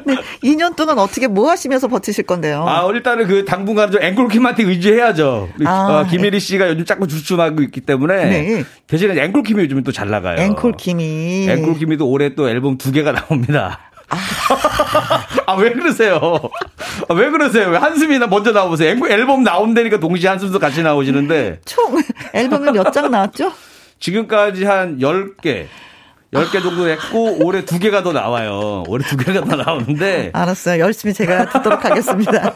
네, 0.05 0.15
2년 0.43 0.75
동안 0.75 0.97
어떻게 0.99 1.27
뭐 1.27 1.49
하시면서 1.49 1.87
버티실 1.87 2.23
건데요? 2.25 2.65
아, 2.67 2.87
일단은 2.91 3.27
그 3.27 3.45
당분간 3.45 3.91
좀 3.91 4.01
앵콜킴한테 4.01 4.63
의지해야죠. 4.63 5.49
아, 5.65 6.01
어, 6.05 6.09
김혜리 6.09 6.39
씨가 6.39 6.69
요즘 6.69 6.85
자꾸 6.85 7.07
주춤하고 7.07 7.61
있기 7.63 7.81
때문에 7.81 8.25
네. 8.25 8.63
대신에 8.87 9.21
앵콜킴이 9.21 9.61
요즘 9.63 9.83
또 9.83 9.91
잘 9.91 10.09
나가요. 10.09 10.39
앵콜 10.39 10.73
김이. 10.77 11.47
앵콜킴이도 11.49 12.07
올해 12.07 12.33
또 12.35 12.49
앨범 12.49 12.77
두 12.77 12.91
개가 12.91 13.11
나옵니다. 13.11 13.84
아, 15.47 15.53
왜 15.55 15.71
그러세요? 15.71 16.19
아, 17.09 17.13
왜 17.13 17.29
그러세요? 17.29 17.69
왜 17.69 17.77
한숨이 17.77 18.19
나 18.19 18.27
먼저 18.27 18.51
나오세요? 18.51 18.95
앨범 19.09 19.43
나온다니까 19.43 19.99
동시에 19.99 20.29
한숨도 20.29 20.59
같이 20.59 20.83
나오시는데 20.83 21.61
총 21.65 22.01
앨범이 22.33 22.71
몇 22.71 22.91
장 22.91 23.09
나왔죠? 23.11 23.51
지금까지 23.99 24.63
한 24.65 24.99
10개. 24.99 25.65
10개 26.33 26.61
정도 26.61 26.87
했고 26.89 27.43
올해 27.45 27.63
두 27.65 27.79
개가 27.79 28.03
더 28.03 28.11
나와요. 28.11 28.83
올해 28.87 29.05
두 29.07 29.15
개가 29.17 29.41
더 29.45 29.55
나오는데 29.55 30.31
알았어요. 30.33 30.79
열심히 30.81 31.13
제가 31.13 31.49
듣도록 31.49 31.83
하겠습니다. 31.85 32.53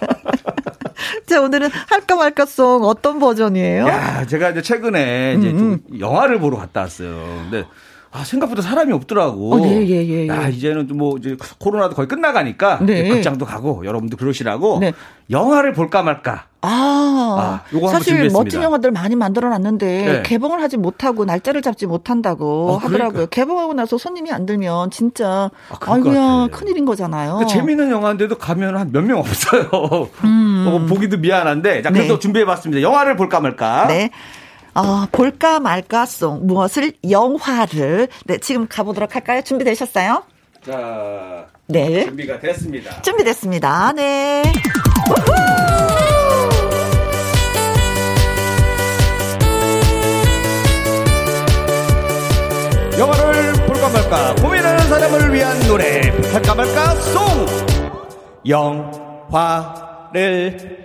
자, 1.26 1.42
오늘은 1.42 1.70
할까 1.88 2.16
말까송 2.16 2.84
어떤 2.84 3.20
버전이에요? 3.20 3.88
야, 3.88 4.26
제가 4.26 4.50
이제 4.50 4.62
최근에 4.62 5.36
이제 5.40 5.50
좀 5.52 5.80
영화를 5.98 6.40
보러 6.40 6.58
갔다 6.58 6.82
왔어요. 6.82 7.10
근데 7.50 7.66
아, 8.12 8.24
생각보다 8.24 8.62
사람이 8.64 8.92
없더라고. 8.94 9.54
어, 9.54 9.68
예, 9.68 9.86
예, 9.86 10.04
예, 10.08 10.24
예. 10.24 10.28
야, 10.30 10.48
이제는 10.48 10.88
좀뭐 10.88 11.18
이제 11.20 11.38
코로나도 11.60 11.94
거의 11.96 12.08
끝나가니까 12.08 12.80
네. 12.82 13.08
극장도 13.08 13.46
가고 13.46 13.86
여러분도 13.86 14.18
그러시라고 14.18 14.80
네. 14.80 14.94
영화를 15.30 15.74
볼까 15.74 16.02
말까. 16.02 16.46
아, 16.62 17.62
아, 17.72 17.88
사실. 17.90 18.30
멋진 18.34 18.62
영화들 18.64 18.92
많이 18.92 19.16
만들어 19.16 19.48
놨는데 19.50 19.86
네. 20.06 20.24
개봉을 20.26 20.62
하지 20.62 20.76
못하고 20.78 21.24
날짜를 21.24 21.62
잡지 21.62 21.86
못한다고 21.86 22.72
어, 22.72 22.78
하더라고요. 22.78 23.12
그러니까. 23.12 23.30
개봉하고 23.30 23.74
나서 23.76 23.98
손님이 24.00 24.32
안 24.32 24.46
들면 24.48 24.90
진짜 24.92 25.52
아, 25.70 25.76
같아. 25.80 26.48
큰일인 26.52 26.86
거잖아요. 26.86 27.38
근데 27.38 27.54
재밌는 27.54 27.92
영화인데도 27.92 28.38
가면 28.40 28.76
한 28.76 28.92
몇 28.92 29.04
명 29.06 29.20
없어요. 29.20 29.70
어, 29.72 30.86
보기도 30.90 31.18
미안한데. 31.18 31.84
자, 31.84 31.92
그래도 31.92 32.16
음. 32.16 32.16
네. 32.16 32.20
준비해봤습니다. 32.20 32.82
영화를 32.82 33.16
볼까 33.16 33.40
말까. 33.40 33.86
네. 33.88 34.10
어, 34.80 35.08
볼까 35.12 35.60
말까송 35.60 36.48
무엇을 36.48 36.94
영화를 37.10 38.08
네 38.26 38.38
지금 38.38 38.66
가보도록 38.68 39.14
할까요? 39.14 39.42
준비되셨어요? 39.42 40.24
자, 40.66 41.48
네. 41.68 42.06
준비가 42.06 42.40
됐습니다. 42.40 43.02
준비됐습니다. 43.02 43.92
네. 43.94 44.44
영화를 52.98 53.54
볼까 53.66 53.90
말까 53.90 54.36
고민하는 54.36 54.80
사람을 54.88 55.34
위한 55.34 55.60
노래 55.68 56.10
볼까 56.32 56.56
말까 56.56 56.96
송 56.96 57.26
영화를 58.48 59.70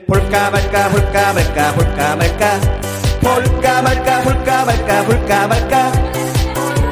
볼까 0.08 0.50
말까 0.50 0.88
볼까 0.88 1.32
말까 1.32 1.72
볼까 1.74 2.16
말까 2.16 2.93
볼까 3.24 3.80
말까 3.82 4.20
볼까 4.20 4.64
말까 4.66 5.04
볼까 5.04 5.48
말까. 5.48 5.92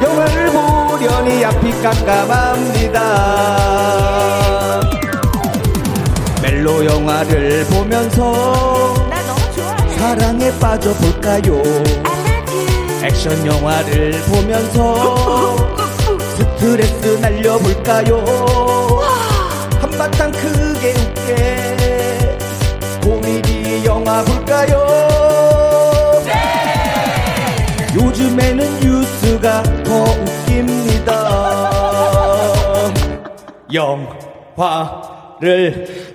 영화를 0.01 0.47
보려니 0.51 1.45
앞이 1.45 1.71
깜깜합니다. 1.81 2.99
멜로 6.41 6.83
영화를 6.83 7.65
보면서. 7.65 8.95
사랑에 9.97 10.51
빠져볼까요? 10.59 11.61
액션 13.03 13.45
영화를 13.45 14.11
보면서 14.23 15.55
스트레스 16.35 17.19
날려볼까요? 17.21 18.25
한바탕 19.79 20.31
크게 20.31 20.93
웃게. 20.93 21.73
코미디 23.03 23.83
영화 23.85 24.23
볼까요 24.23 24.92
요즘에는 28.33 28.79
뉴스가 28.79 29.61
더 29.83 30.03
웃깁니다. 30.03 31.11
영화를 33.71 34.57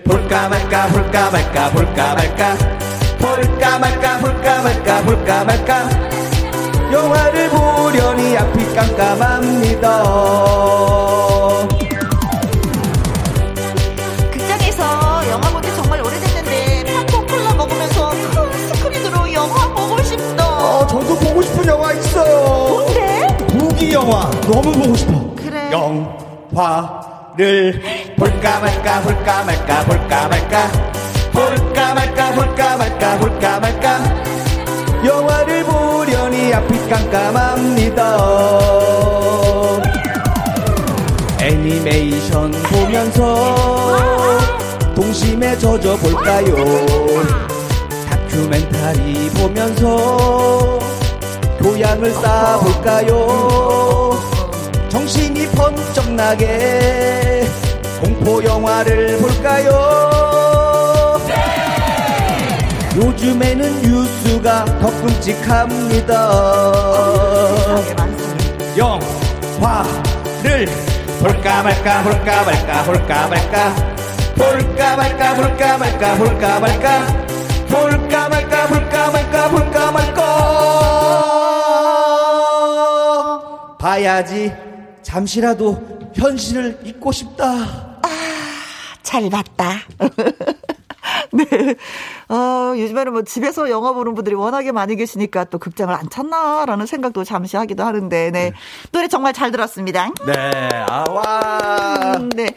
볼까 0.04 0.48
말까 0.48 0.88
볼까 0.88 1.30
말까 1.30 1.70
볼까 1.70 2.14
말까 2.14 2.56
볼까 3.18 3.78
말까 3.78 4.18
볼까 4.18 4.62
말까 4.62 5.02
볼까 5.02 5.44
말까. 5.44 5.88
영화를 6.90 7.50
보려니 7.50 8.36
앞이 8.36 8.74
깜깜합니다 8.74 10.02
영화 24.08 24.30
너무 24.40 24.72
보고 24.72 24.96
싶어. 24.96 25.34
그래. 25.36 25.70
영화를 25.70 26.94
볼까 28.16 28.58
말까 28.58 29.02
볼까 29.02 29.44
말까 29.44 29.84
볼까 29.84 30.28
말까. 30.28 30.72
볼까 31.30 31.94
말까 31.94 32.32
볼까 32.32 32.76
말까 32.78 33.18
볼까 33.18 33.60
말까. 33.60 34.24
영화를 35.04 35.62
보려니 35.62 36.54
앞이 36.54 36.88
깜깜합니다. 36.88 38.16
애니메이션 41.42 42.50
보면서 42.50 44.38
동심에 44.94 45.58
젖어 45.58 45.96
볼까요? 45.98 46.54
다큐멘터리 48.08 49.28
보면서 49.30 50.87
교양을 51.68 52.12
쌓아볼까요? 52.12 54.18
정신이 54.88 55.48
번쩍 55.48 56.10
나게 56.12 57.46
공포 58.00 58.42
영화를 58.42 59.18
볼까요? 59.18 60.08
요즘에는 62.96 63.82
뉴스가 63.82 64.64
더 64.80 64.90
끔찍합니다. 65.02 66.30
영화를 68.78 69.84
볼까 71.20 71.62
말까 71.62 72.02
볼까 72.02 72.44
말까 72.44 72.82
볼까 72.84 73.28
말까. 73.28 73.74
볼까 74.36 74.96
말까 74.96 75.34
볼까 75.34 75.78
말까 75.78 76.16
볼까 76.16 76.60
말까. 76.60 77.28
볼까 77.68 78.28
말까 78.28 78.66
볼까 78.66 79.10
말까 79.10 79.48
볼까 79.50 79.92
말까 79.92 81.27
봐야지 83.78 84.52
잠시라도 85.02 86.10
현실을 86.14 86.80
잊고 86.84 87.12
싶다 87.12 87.88
잘 89.08 89.30
봤다. 89.30 89.72
네. 91.32 91.44
어, 92.28 92.74
요즘에는 92.76 93.12
뭐 93.12 93.22
집에서 93.22 93.70
영화 93.70 93.92
보는 93.92 94.14
분들이 94.14 94.34
워낙에 94.34 94.70
많이 94.70 94.96
계시니까 94.96 95.44
또 95.44 95.58
극장을 95.58 95.94
안 95.94 96.10
찾나라는 96.10 96.84
생각도 96.84 97.24
잠시 97.24 97.56
하기도 97.56 97.84
하는데, 97.84 98.30
네. 98.30 98.52
노래 98.92 99.08
정말 99.08 99.32
잘 99.32 99.50
들었습니다. 99.50 100.10
네 100.26 100.68
아와 100.88 102.16
음, 102.18 102.28
네. 102.30 102.54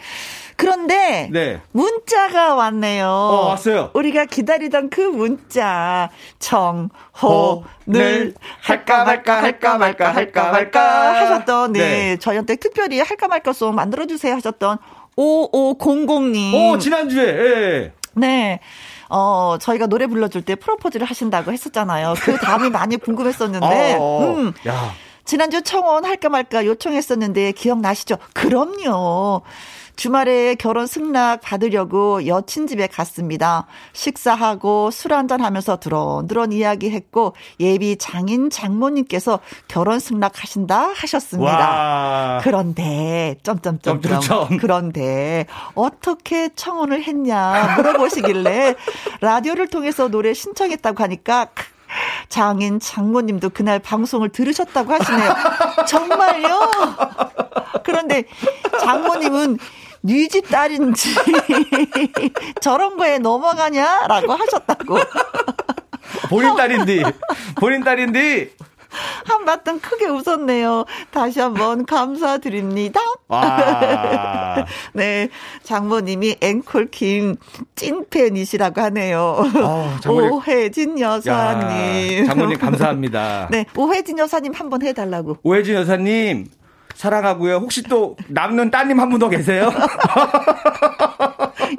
그런데 0.61 1.27
네. 1.31 1.59
문자가 1.71 2.53
왔네요. 2.53 3.07
어, 3.07 3.45
왔어요. 3.47 3.89
우리가 3.95 4.25
기다리던 4.25 4.91
그 4.91 5.01
문자 5.01 6.11
호, 7.19 7.63
정호늘 7.87 8.23
늘, 8.25 8.33
할까 8.61 9.03
말까, 9.03 9.41
할까 9.41 9.77
말까, 9.79 10.15
할까 10.15 10.51
말까. 10.51 11.15
하셨던 11.15 11.73
네, 11.73 11.79
네. 11.79 12.17
저희한테 12.17 12.57
특별히 12.57 12.99
할까 12.99 13.27
말까 13.27 13.53
송 13.53 13.73
만들어 13.73 14.05
주세요 14.05 14.35
하셨던 14.35 14.77
5500님. 15.17 16.53
오 16.53 16.77
지난주에 16.77 17.23
예. 17.25 17.91
네. 18.13 18.59
어, 19.09 19.57
저희가 19.59 19.87
노래 19.87 20.05
불러줄 20.05 20.43
때 20.43 20.53
프로포즈를 20.53 21.07
하신다고 21.07 21.51
했었잖아요. 21.51 22.13
그 22.21 22.37
다음이 22.37 22.69
많이 22.71 22.97
궁금했었는데, 22.97 23.97
어, 23.99 24.35
음, 24.35 24.53
야 24.67 24.93
지난주 25.25 25.61
청원 25.63 26.05
할까 26.05 26.29
말까 26.29 26.65
요청했었는데 26.65 27.53
기억나시죠? 27.53 28.17
그럼요. 28.33 29.41
주말에 30.01 30.55
결혼 30.55 30.87
승낙 30.87 31.41
받으려고 31.41 32.25
여친 32.25 32.65
집에 32.65 32.87
갔습니다. 32.87 33.67
식사하고 33.93 34.89
술 34.89 35.13
한잔 35.13 35.41
하면서 35.41 35.79
드런드런 35.79 36.51
이야기했고 36.51 37.35
예비 37.59 37.95
장인 37.97 38.49
장모님께서 38.49 39.41
결혼 39.67 39.99
승낙하신다 39.99 40.93
하셨습니다. 40.95 41.51
와. 41.51 42.39
그런데 42.41 43.35
점점점점 43.43 44.01
점점점. 44.01 44.57
그런데 44.57 45.45
어떻게 45.75 46.49
청혼을 46.55 47.03
했냐 47.03 47.75
물어보시길래 47.77 48.73
라디오를 49.21 49.67
통해서 49.67 50.07
노래 50.07 50.33
신청했다고 50.33 51.03
하니까 51.03 51.49
장인 52.27 52.79
장모님도 52.79 53.51
그날 53.51 53.77
방송을 53.77 54.29
들으셨다고 54.29 54.93
하시네요. 54.93 55.35
정말요? 55.87 56.71
그런데 57.83 58.23
장모님은 58.79 59.59
뉘집 60.01 60.49
딸인지 60.49 61.09
저런 62.61 62.97
거에 62.97 63.19
넘어가냐라고 63.19 64.33
하셨다고 64.33 64.97
본인 66.29 66.55
딸인디 66.55 67.03
본인 67.59 67.83
딸인디 67.83 68.51
한바탕 69.25 69.79
크게 69.79 70.07
웃었네요. 70.07 70.83
다시 71.11 71.39
한번 71.39 71.85
감사드립니다. 71.85 72.99
와. 73.29 74.65
네, 74.93 75.29
장모님이 75.63 76.35
앵콜킴 76.41 77.37
찐팬이시라고 77.75 78.81
하네요. 78.81 79.21
어, 79.63 79.97
장모님. 80.01 80.31
오혜진 80.33 80.99
여사님. 80.99 82.23
야, 82.23 82.25
장모님 82.27 82.57
감사합니다. 82.57 83.47
네, 83.49 83.65
오혜진 83.77 84.17
여사님 84.17 84.53
한번 84.53 84.81
해달라고. 84.81 85.37
오혜진 85.43 85.73
여사님 85.75 86.47
사랑하고요. 87.01 87.55
혹시 87.55 87.81
또 87.81 88.15
남는 88.27 88.69
따님 88.69 88.99
한 88.99 89.09
분 89.09 89.17
더 89.19 89.27
계세요? 89.27 89.71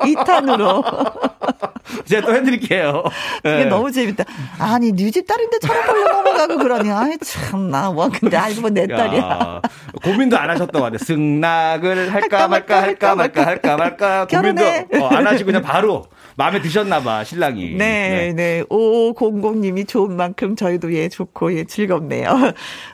2탄으로. 0.03 0.83
제가 2.07 2.27
또 2.27 2.35
해드릴게요. 2.35 3.05
이게 3.45 3.61
예. 3.61 3.65
너무 3.67 3.93
재밌다. 3.93 4.25
아니, 4.59 4.91
뉴집 4.93 5.27
딸인데 5.27 5.59
걸로 5.59 6.09
넘어가고 6.09 6.59
그러니. 6.59 6.91
아이, 6.91 7.17
참 7.19 7.71
나. 7.71 7.91
뭐, 7.91 8.09
근데 8.13 8.37
알고 8.37 8.63
보내 8.63 8.87
딸이야. 8.87 9.21
야, 9.23 9.61
고민도 10.03 10.37
안 10.39 10.51
하셨던 10.51 10.73
것 10.81 10.81
같아요. 10.83 10.99
승낙을 10.99 12.13
할까 12.13 12.39
할까 12.41 12.49
말까 12.49 12.83
할까 12.83 13.15
말까 13.15 13.47
할까 13.47 13.77
말까 13.77 14.27
고민도 14.31 14.63
결혼해. 14.63 14.87
어, 15.01 15.09
안 15.09 15.27
하시고 15.27 15.47
그냥 15.47 15.63
바로 15.63 16.07
마음에 16.37 16.61
드셨나봐 16.61 17.25
신랑이. 17.25 17.75
네, 17.77 18.33
네. 18.35 18.63
5500님이 18.71 19.87
좋은 19.87 20.17
만큼 20.17 20.57
저희도 20.57 20.93
예, 20.95 21.09
좋고, 21.09 21.57
예, 21.57 21.65
즐겁네요. 21.65 22.31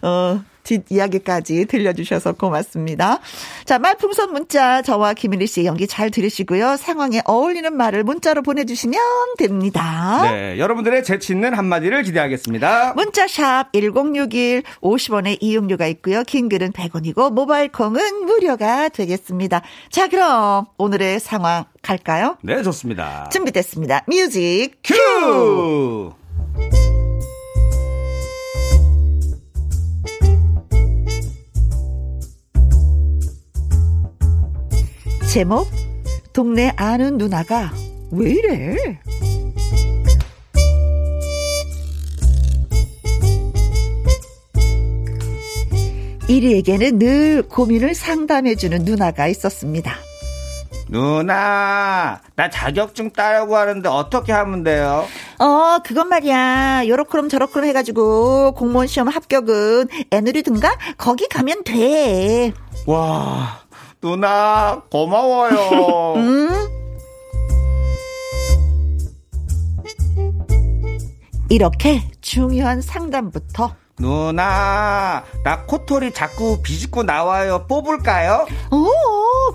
어, 0.03 0.41
뒷 0.69 0.85
이야기까지 0.91 1.65
들려주셔서 1.65 2.35
고맙습니다. 2.35 3.21
자, 3.65 3.79
말풍선 3.79 4.33
문자, 4.33 4.83
저와 4.83 5.15
김일희 5.15 5.47
씨 5.47 5.65
연기 5.65 5.87
잘 5.87 6.11
들으시고요. 6.11 6.77
상황에 6.77 7.23
어울리는 7.25 7.75
말을 7.75 8.05
문자로 8.05 8.43
보내주시면 8.43 9.01
됩니다. 9.39 10.21
네, 10.31 10.59
여러분들의 10.59 11.05
재치 11.05 11.33
있는 11.33 11.55
한마디를 11.55 12.03
기대하겠습니다. 12.03 12.93
문자샵 12.97 13.73
1061 13.73 14.63
50원의 14.83 15.39
이용료가 15.41 15.87
있고요. 15.87 16.23
긴 16.25 16.51
글은 16.51 16.73
100원이고 16.73 17.33
모바일 17.33 17.73
콩은 17.73 18.27
무료가 18.27 18.91
되겠습니다. 18.91 19.63
자, 19.91 20.09
그럼 20.09 20.67
오늘의 20.77 21.19
상황 21.21 21.65
갈까요? 21.81 22.37
네, 22.43 22.63
좋습니다. 22.63 23.31
준비됐습니다. 23.33 24.05
music 24.07 24.73
큐! 24.85 24.95
큐! 24.95 26.28
제목 35.39 35.71
동네 36.33 36.73
아는 36.75 37.17
누나가 37.17 37.71
왜 38.11 38.31
이래? 38.31 38.77
이리에게는 46.27 46.99
늘 46.99 47.43
고민을 47.43 47.95
상담해주는 47.95 48.83
누나가 48.83 49.29
있었습니다. 49.29 49.95
누나, 50.89 52.21
나 52.35 52.51
자격증 52.51 53.13
따려고 53.13 53.57
하는데 53.57 53.89
어떻게 53.89 54.33
하면 54.33 54.65
돼요? 54.65 55.07
어, 55.39 55.79
그건 55.85 56.09
말이야. 56.09 56.89
요렇게럼 56.89 57.29
저렇게럼 57.29 57.69
해가지고 57.69 58.55
공무원 58.57 58.89
시험 58.89 59.07
합격은 59.07 59.87
애누리든가 60.11 60.77
거기 60.97 61.29
가면 61.29 61.63
돼. 61.63 62.53
와, 62.87 63.61
누나, 64.01 64.83
고마워요. 64.91 66.15
응? 66.17 66.49
이렇게 71.51 72.03
중요한 72.21 72.81
상담부터 72.81 73.75
누나, 73.99 75.25
나 75.43 75.63
코털이 75.65 76.13
자꾸 76.13 76.61
비집고 76.63 77.03
나와요. 77.03 77.65
뽑을까요? 77.69 78.47
어, 78.71 78.87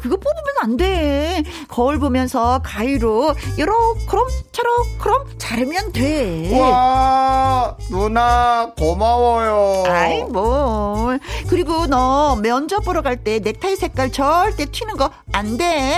그거 0.01 0.17
뽑으면 0.17 0.43
안 0.61 0.77
돼. 0.77 1.43
거울 1.69 1.97
보면서 1.99 2.59
가위로 2.63 3.33
요렇게럼 3.57 4.27
저렇게럼 4.51 5.37
자르면 5.37 5.93
돼. 5.93 6.59
와, 6.59 7.75
누나, 7.89 8.71
고마워요. 8.77 9.83
아이 9.87 10.23
뭐 10.25 11.17
그리고 11.49 11.85
너 11.87 12.35
면접 12.35 12.83
보러 12.83 13.01
갈 13.01 13.13
때 13.23 13.39
넥타이 13.39 13.75
색깔 13.77 14.11
절대 14.11 14.65
튀는 14.65 14.97
거 14.97 15.09
안 15.31 15.57
돼. 15.57 15.97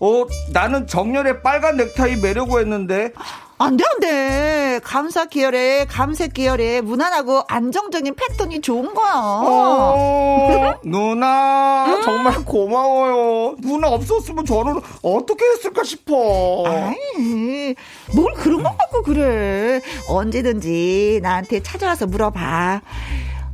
어, 0.00 0.24
나는 0.52 0.86
정렬에 0.86 1.40
빨간 1.42 1.76
넥타이 1.76 2.16
매려고 2.16 2.58
했는데. 2.60 3.12
안 3.56 3.76
돼, 3.76 3.84
안 3.84 4.00
돼. 4.00 4.80
감사 4.82 5.26
계열에, 5.26 5.86
감색 5.86 6.34
계열에 6.34 6.80
무난하고 6.80 7.42
안정적인 7.46 8.14
패턴이 8.16 8.60
좋은 8.60 8.92
거야. 8.94 9.12
어, 9.14 10.74
누나, 10.84 12.00
정말 12.02 12.44
고마워요. 12.44 13.54
누나 13.60 13.88
없었으면 13.88 14.44
저는 14.44 14.80
어떻게 15.02 15.44
했을까 15.46 15.84
싶어. 15.84 16.64
아이, 16.66 17.74
뭘 18.14 18.32
그런 18.34 18.64
것 18.64 18.76
갖고 18.76 19.02
그래. 19.02 19.80
언제든지 20.08 21.20
나한테 21.22 21.62
찾아와서 21.62 22.06
물어봐. 22.06 22.80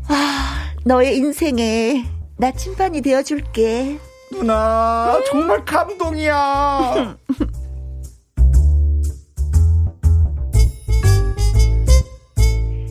아, 0.09 0.73
너의 0.85 1.17
인생에 1.19 2.07
나침반이 2.39 3.03
되어줄게. 3.03 3.99
누나, 4.33 5.21
정말 5.27 5.65
감동이야. 5.65 7.17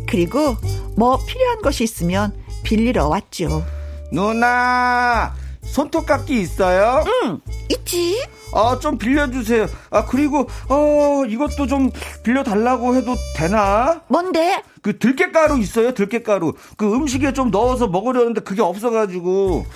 그리고 0.10 0.58
뭐 0.98 1.19
필요한 1.28 1.62
것이 1.62 1.84
있으면 1.84 2.34
빌리러 2.63 3.08
왔죠. 3.08 3.63
누나, 4.12 5.36
손톱깎이 5.62 6.41
있어요? 6.41 7.04
응, 7.24 7.39
있지? 7.69 8.19
아, 8.52 8.80
좀 8.80 8.98
빌려주세요. 8.98 9.67
아, 9.91 10.06
그리고, 10.06 10.48
어, 10.67 11.24
이것도 11.28 11.67
좀 11.67 11.91
빌려달라고 12.24 12.95
해도 12.95 13.15
되나? 13.36 14.02
뭔데? 14.08 14.63
그 14.82 14.98
들깨가루 14.98 15.60
있어요, 15.60 15.93
들깨가루. 15.93 16.54
그 16.76 16.91
음식에 16.91 17.32
좀 17.34 17.52
넣어서 17.52 17.88
먹으려는데 17.88 18.41
그게 18.41 18.63
없어가지고. 18.63 19.67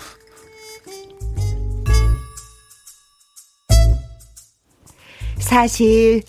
사실 5.37 6.23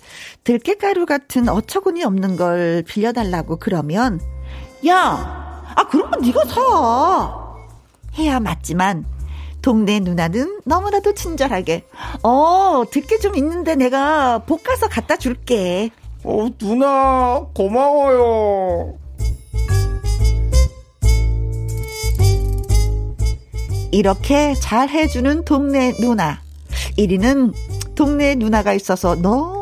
들깨가루 0.45 1.07
같은 1.07 1.49
어처구니 1.49 2.03
없는 2.03 2.37
걸 2.37 2.83
빌려달라고 2.87 3.57
그러면 3.57 4.21
야, 4.87 5.63
아 5.75 5.87
그런 5.87 6.11
건 6.11 6.21
네가 6.21 6.45
사. 6.45 7.45
해야 8.17 8.39
맞지만 8.39 9.05
동네 9.61 9.99
누나는 9.99 10.61
너무나도 10.63 11.15
친절하게 11.15 11.85
어 12.21 12.83
들깨 12.91 13.17
좀 13.17 13.35
있는데 13.35 13.75
내가 13.75 14.39
볶아서 14.45 14.87
갖다 14.87 15.17
줄게. 15.17 15.89
어 16.23 16.47
누나 16.59 17.47
고마워요. 17.55 18.97
이렇게 23.91 24.53
잘 24.53 24.89
해주는 24.89 25.43
동네 25.45 25.93
누나. 25.99 26.39
1위는 26.99 27.53
동네 27.95 28.35
누나가 28.35 28.73
있어서 28.73 29.15
너무 29.15 29.54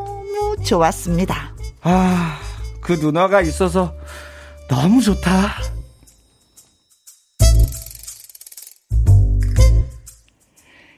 좋았습니다. 0.64 1.56
아, 1.82 2.40
그 2.82 2.94
누나가 2.94 3.42
있어서 3.42 3.94
너무 4.70 5.02
좋다. 5.02 5.50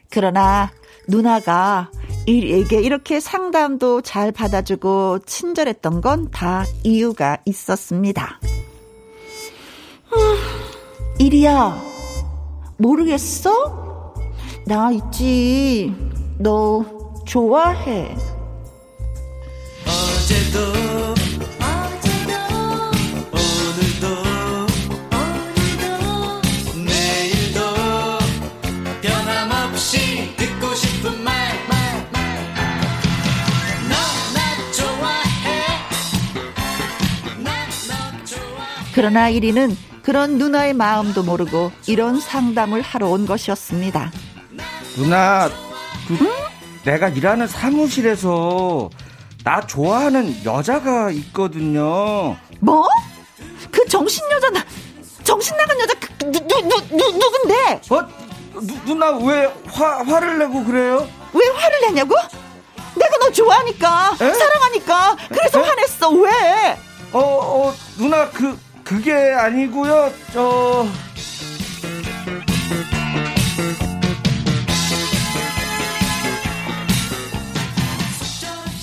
그러나 0.10 0.72
누나가 1.08 1.90
일에게 2.26 2.82
이렇게 2.82 3.20
상담도 3.20 4.02
잘 4.02 4.32
받아주고 4.32 5.20
친절했던 5.26 6.02
건 6.02 6.32
다 6.32 6.66
이유가 6.84 7.38
있었습니다. 7.46 8.40
일이야, 11.20 11.82
모르겠어? 12.78 14.14
나 14.66 14.92
있지. 14.92 15.94
너 16.40 16.84
좋아해. 17.26 18.16
어제도 20.26 20.58
오늘도 23.32 24.08
내일도 26.84 27.60
변함없이 29.04 30.36
듣고 30.36 30.74
싶은 30.74 31.24
말너나 31.24 32.26
좋아해. 34.76 35.78
난너 37.38 38.26
좋아해. 38.26 38.92
그러나 38.96 39.30
1위는 39.30 39.76
그런 40.02 40.40
누나의 40.40 40.74
마음도 40.74 41.22
모르고 41.22 41.72
이런 41.86 42.20
상담을 42.20 42.82
하러 42.82 43.10
온 43.10 43.28
것이었습니다. 43.28 44.12
누나, 44.96 45.52
그, 46.08 46.18
내가 46.84 47.10
일하는 47.10 47.46
사무실에서 47.46 48.90
나 49.46 49.62
좋아하는 49.62 50.44
여자가 50.44 51.12
있거든요. 51.12 52.36
뭐? 52.60 52.88
그 53.72 53.86
정신 53.88 54.24
여자 54.32 54.50
나 54.50 54.66
정신 55.24 55.56
나간 55.56 55.80
여자 55.80 55.94
그, 56.00 56.32
누, 56.32 56.40
누, 56.48 56.62
누, 56.68 56.98
누, 56.98 57.12
누군데? 57.12 57.82
어? 57.92 58.08
누, 58.60 58.86
누나 58.86 59.12
왜 59.12 59.54
화, 59.68 60.02
화를 60.04 60.40
내고 60.40 60.64
그래요? 60.64 61.08
왜 61.32 61.48
화를 61.48 61.82
내냐고? 61.82 62.16
내가 62.96 63.18
너 63.20 63.32
좋아하니까 63.32 64.14
에? 64.20 64.34
사랑하니까 64.34 65.16
그래서 65.30 65.60
에? 65.60 65.64
화냈어 65.64 66.10
왜? 66.10 66.32
어, 67.14 67.20
어, 67.20 67.74
누나 68.00 68.28
그, 68.32 68.58
그게 68.84 69.14
아니고요. 69.14 70.12
저, 70.34 70.88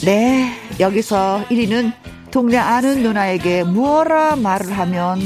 네 0.05 0.53
여기서 0.81 1.45
1위는 1.49 1.93
동네 2.33 2.59
아는 2.59 3.05
누나에게 3.05 3.63
무엇라 3.63 4.35
말을 4.35 4.77
하면 4.77 5.21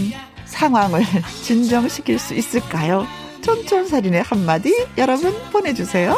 상황을 0.44 1.02
진정시킬 1.42 2.18
수 2.18 2.34
있을까요? 2.34 3.06
촌촌살인의 3.42 4.22
한마디 4.22 4.86
여러분 4.98 5.32
보내주세요. 5.50 6.14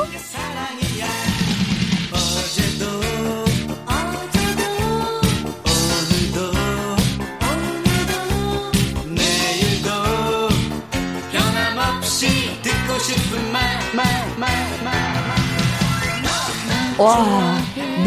와 16.99 17.59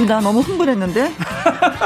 누나 0.02 0.20
너무 0.20 0.40
흥분했는데 0.40 1.12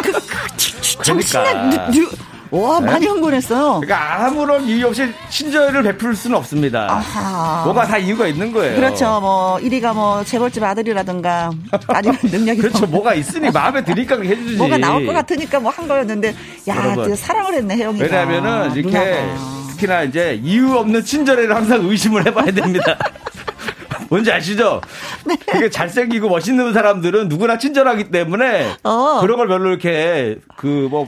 그, 0.03 0.11
그, 0.13 1.03
정신에. 1.03 1.53
누- 1.91 1.91
누- 1.99 2.09
와 2.51 2.79
많이 2.79 3.05
흥분했어요. 3.05 3.81
그러니까 3.81 4.25
아무런 4.27 4.63
이유 4.65 4.87
없이 4.87 5.11
친절을 5.29 5.83
베풀 5.83 6.15
수는 6.15 6.37
없습니다. 6.37 6.87
아하. 6.89 7.65
뭐가 7.65 7.85
다 7.85 7.97
이유가 7.97 8.27
있는 8.27 8.53
거예요. 8.53 8.75
그렇죠. 8.77 9.19
뭐 9.19 9.57
1위가 9.57 9.93
뭐 9.93 10.23
재벌집 10.23 10.63
아들이라든가 10.63 11.51
아니면 11.87 12.17
능력이 12.23 12.61
그렇죠. 12.61 12.79
더 12.81 12.85
뭐가 12.85 13.13
있으니 13.15 13.51
마음에 13.51 13.83
드니까 13.83 14.21
해주지. 14.21 14.55
뭐가 14.55 14.77
나올 14.77 15.05
것 15.05 15.11
같으니까 15.11 15.59
뭐 15.59 15.71
한 15.75 15.85
거였는데 15.87 16.33
야 16.69 16.95
사랑을 17.17 17.55
했네 17.55 17.75
혜영이가. 17.75 18.05
왜냐하면은 18.05 18.75
이렇게 18.75 18.97
누나가. 18.99 19.65
특히나 19.71 20.03
이제 20.03 20.39
이유 20.41 20.77
없는 20.77 21.03
친절에를 21.03 21.53
항상 21.53 21.83
의심을 21.85 22.25
해봐야 22.27 22.51
됩니다. 22.51 22.97
뭔지 24.09 24.31
아시죠? 24.31 24.81
네. 25.25 25.35
그게 25.35 25.69
잘생기고 25.69 26.29
멋있는 26.29 26.73
사람들은 26.73 27.27
누구나 27.29 27.57
친절하기 27.57 28.11
때문에 28.11 28.75
어. 28.83 29.19
그런 29.21 29.37
걸 29.37 29.47
별로 29.47 29.69
이렇게 29.69 30.39
그 30.55 30.87
뭐. 30.89 31.07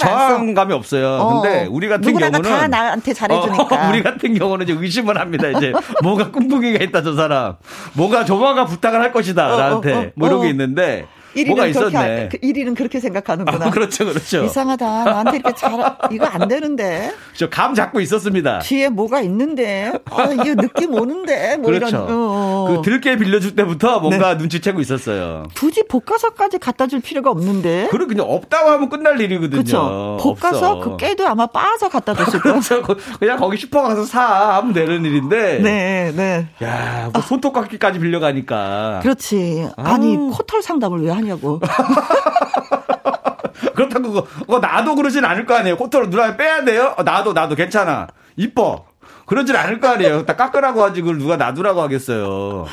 저항감이 0.00 0.72
없어요. 0.72 1.18
어. 1.20 1.40
근데 1.40 1.66
우리 1.68 1.88
같은 1.88 2.16
경우는 2.16 2.42
다 2.42 2.68
나한테 2.68 3.12
잘해주니까. 3.12 3.62
어, 3.62 3.88
우리 3.90 4.02
같은 4.02 4.34
경우는 4.34 4.68
이제 4.68 4.76
의심을 4.78 5.18
합니다. 5.18 5.48
이제 5.48 5.72
뭐가 6.02 6.30
꿍꿍이가 6.30 6.84
있다 6.84 7.02
저 7.02 7.14
사람, 7.14 7.56
뭐가 7.94 8.24
조마가 8.24 8.66
부탁을 8.66 9.00
할 9.00 9.12
것이다 9.12 9.48
어, 9.48 9.54
어, 9.54 9.56
나한테 9.58 9.94
어, 9.94 10.10
뭐 10.14 10.28
이런 10.28 10.42
게 10.42 10.46
어. 10.46 10.50
있는데 10.50 11.06
1위는 11.06 11.13
뭐가 11.46 11.66
있었네. 11.66 11.96
하- 12.22 12.28
그 12.28 12.38
1위는 12.38 12.76
그렇게 12.76 13.00
생각하는구나. 13.00 13.66
아, 13.66 13.70
그렇죠, 13.70 14.04
그렇죠. 14.04 14.44
이상하다. 14.44 15.04
나한테 15.04 15.36
이렇게 15.38 15.54
잘 15.54 15.72
이거 16.12 16.26
안 16.26 16.48
되는데 16.48 17.12
저 17.34 17.48
감 17.50 17.74
잡고 17.74 18.00
있었습니다. 18.00 18.58
뒤에 18.60 18.88
뭐가 18.88 19.20
있는데 19.22 19.92
아 20.10 20.24
이거 20.32 20.44
느낌 20.54 20.94
오는데 20.94 21.56
뭐 21.56 21.66
그렇죠. 21.70 21.86
이런. 21.88 22.06
어. 22.10 22.66
그 22.68 22.82
들깨 22.82 23.16
빌려줄 23.16 23.54
때부터 23.56 24.00
뭔가 24.00 24.34
눈치채고 24.34 24.80
있었어요. 24.80 25.44
굳이 25.56 25.82
볶아서까지 25.88 26.58
갖다 26.58 26.86
줄 26.86 27.00
필요가 27.00 27.30
없는데. 27.30 27.88
그리고 27.90 28.08
그냥 28.08 28.26
없다고 28.28 28.70
하면 28.70 28.88
끝날 28.88 29.20
일이거든요. 29.20 29.50
그렇죠. 29.62 30.18
볶아서. 30.20 30.80
그 30.80 30.96
깨도 30.96 31.26
아마 31.26 31.46
빻아서 31.46 31.88
갖다 31.88 32.14
줬을 32.14 32.40
거예요. 32.40 32.60
그래서 32.60 32.82
그냥 33.18 33.38
거기 33.38 33.56
슈퍼 33.56 33.82
가서 33.82 34.04
사 34.04 34.56
하면 34.56 34.72
되는 34.72 35.04
일인데. 35.04 35.60
네, 35.62 36.12
네. 36.14 36.46
야, 36.62 37.10
뭐 37.12 37.22
손톱깎이까지 37.22 37.98
빌려가니까. 37.98 39.00
그렇지. 39.02 39.68
아니 39.76 40.16
아우. 40.16 40.30
코털 40.30 40.62
상담을 40.62 41.02
왜 41.02 41.10
하냐 41.10 41.23
고. 41.32 41.60
그렇다고 43.74 44.26
그거, 44.46 44.58
나도 44.58 44.94
그러진 44.94 45.24
않을 45.24 45.46
거 45.46 45.54
아니에요. 45.54 45.76
코털을 45.76 46.10
누나 46.10 46.36
빼야 46.36 46.64
돼요? 46.64 46.94
어, 46.96 47.02
나도 47.02 47.32
나도 47.32 47.54
괜찮아. 47.54 48.08
이뻐. 48.36 48.84
그러진 49.26 49.56
않을 49.56 49.80
거 49.80 49.88
아니에요. 49.88 50.26
딱 50.26 50.36
깎으라고 50.36 50.82
하지 50.82 51.00
그걸 51.00 51.18
누가 51.18 51.36
놔두라고 51.36 51.80
하겠어요. 51.82 52.66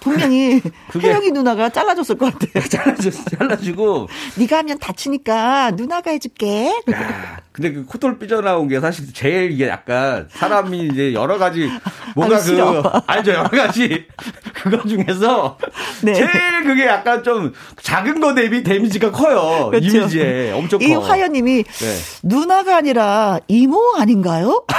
분명히 0.00 0.60
그게- 0.90 1.08
혜영이 1.08 1.30
누나가 1.32 1.68
잘라줬을 1.68 2.16
것 2.18 2.32
같아. 2.32 2.60
잘라주, 2.68 3.10
잘라주고. 3.36 4.08
네가 4.36 4.58
하면 4.58 4.78
다치니까 4.78 5.72
누나가 5.72 6.10
해줄게. 6.10 6.68
야, 6.90 7.40
근데 7.52 7.72
그 7.72 7.84
코털 7.84 8.18
삐져나온 8.18 8.68
게 8.68 8.80
사실 8.80 9.12
제일 9.12 9.52
이게 9.52 9.68
약간 9.68 10.28
사람이 10.30 10.88
이제 10.92 11.12
여러 11.12 11.36
가지 11.38 11.70
뭔가 12.16 12.38
싫어. 12.40 12.82
그 12.82 12.88
알죠 13.06 13.32
여러 13.32 13.48
가지 13.50 14.06
그거 14.54 14.82
중에서 14.88 15.58
네. 16.02 16.14
제일 16.14 16.30
그게 16.64 16.86
약간 16.86 17.22
좀 17.22 17.52
작은 17.82 18.20
거 18.20 18.34
대비 18.34 18.62
데미지가 18.62 19.10
커요 19.12 19.68
그렇죠. 19.70 19.86
이미지에 19.98 20.52
엄청 20.52 20.78
커. 20.78 20.84
이 20.84 20.94
화연님이 20.94 21.64
네. 21.64 21.96
누나가 22.22 22.76
아니라 22.78 23.38
이모 23.48 23.94
아닌가요? 23.98 24.64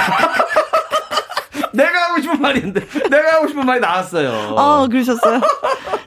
내가 1.74 1.98
하고 2.08 2.20
싶은 2.22 2.40
말인데 2.40 2.80
내가 3.10 3.34
하고 3.34 3.48
싶은 3.48 3.64
말이 3.66 3.80
나왔어요. 3.80 4.54
아 4.58 4.86
그러셨어요. 4.90 5.40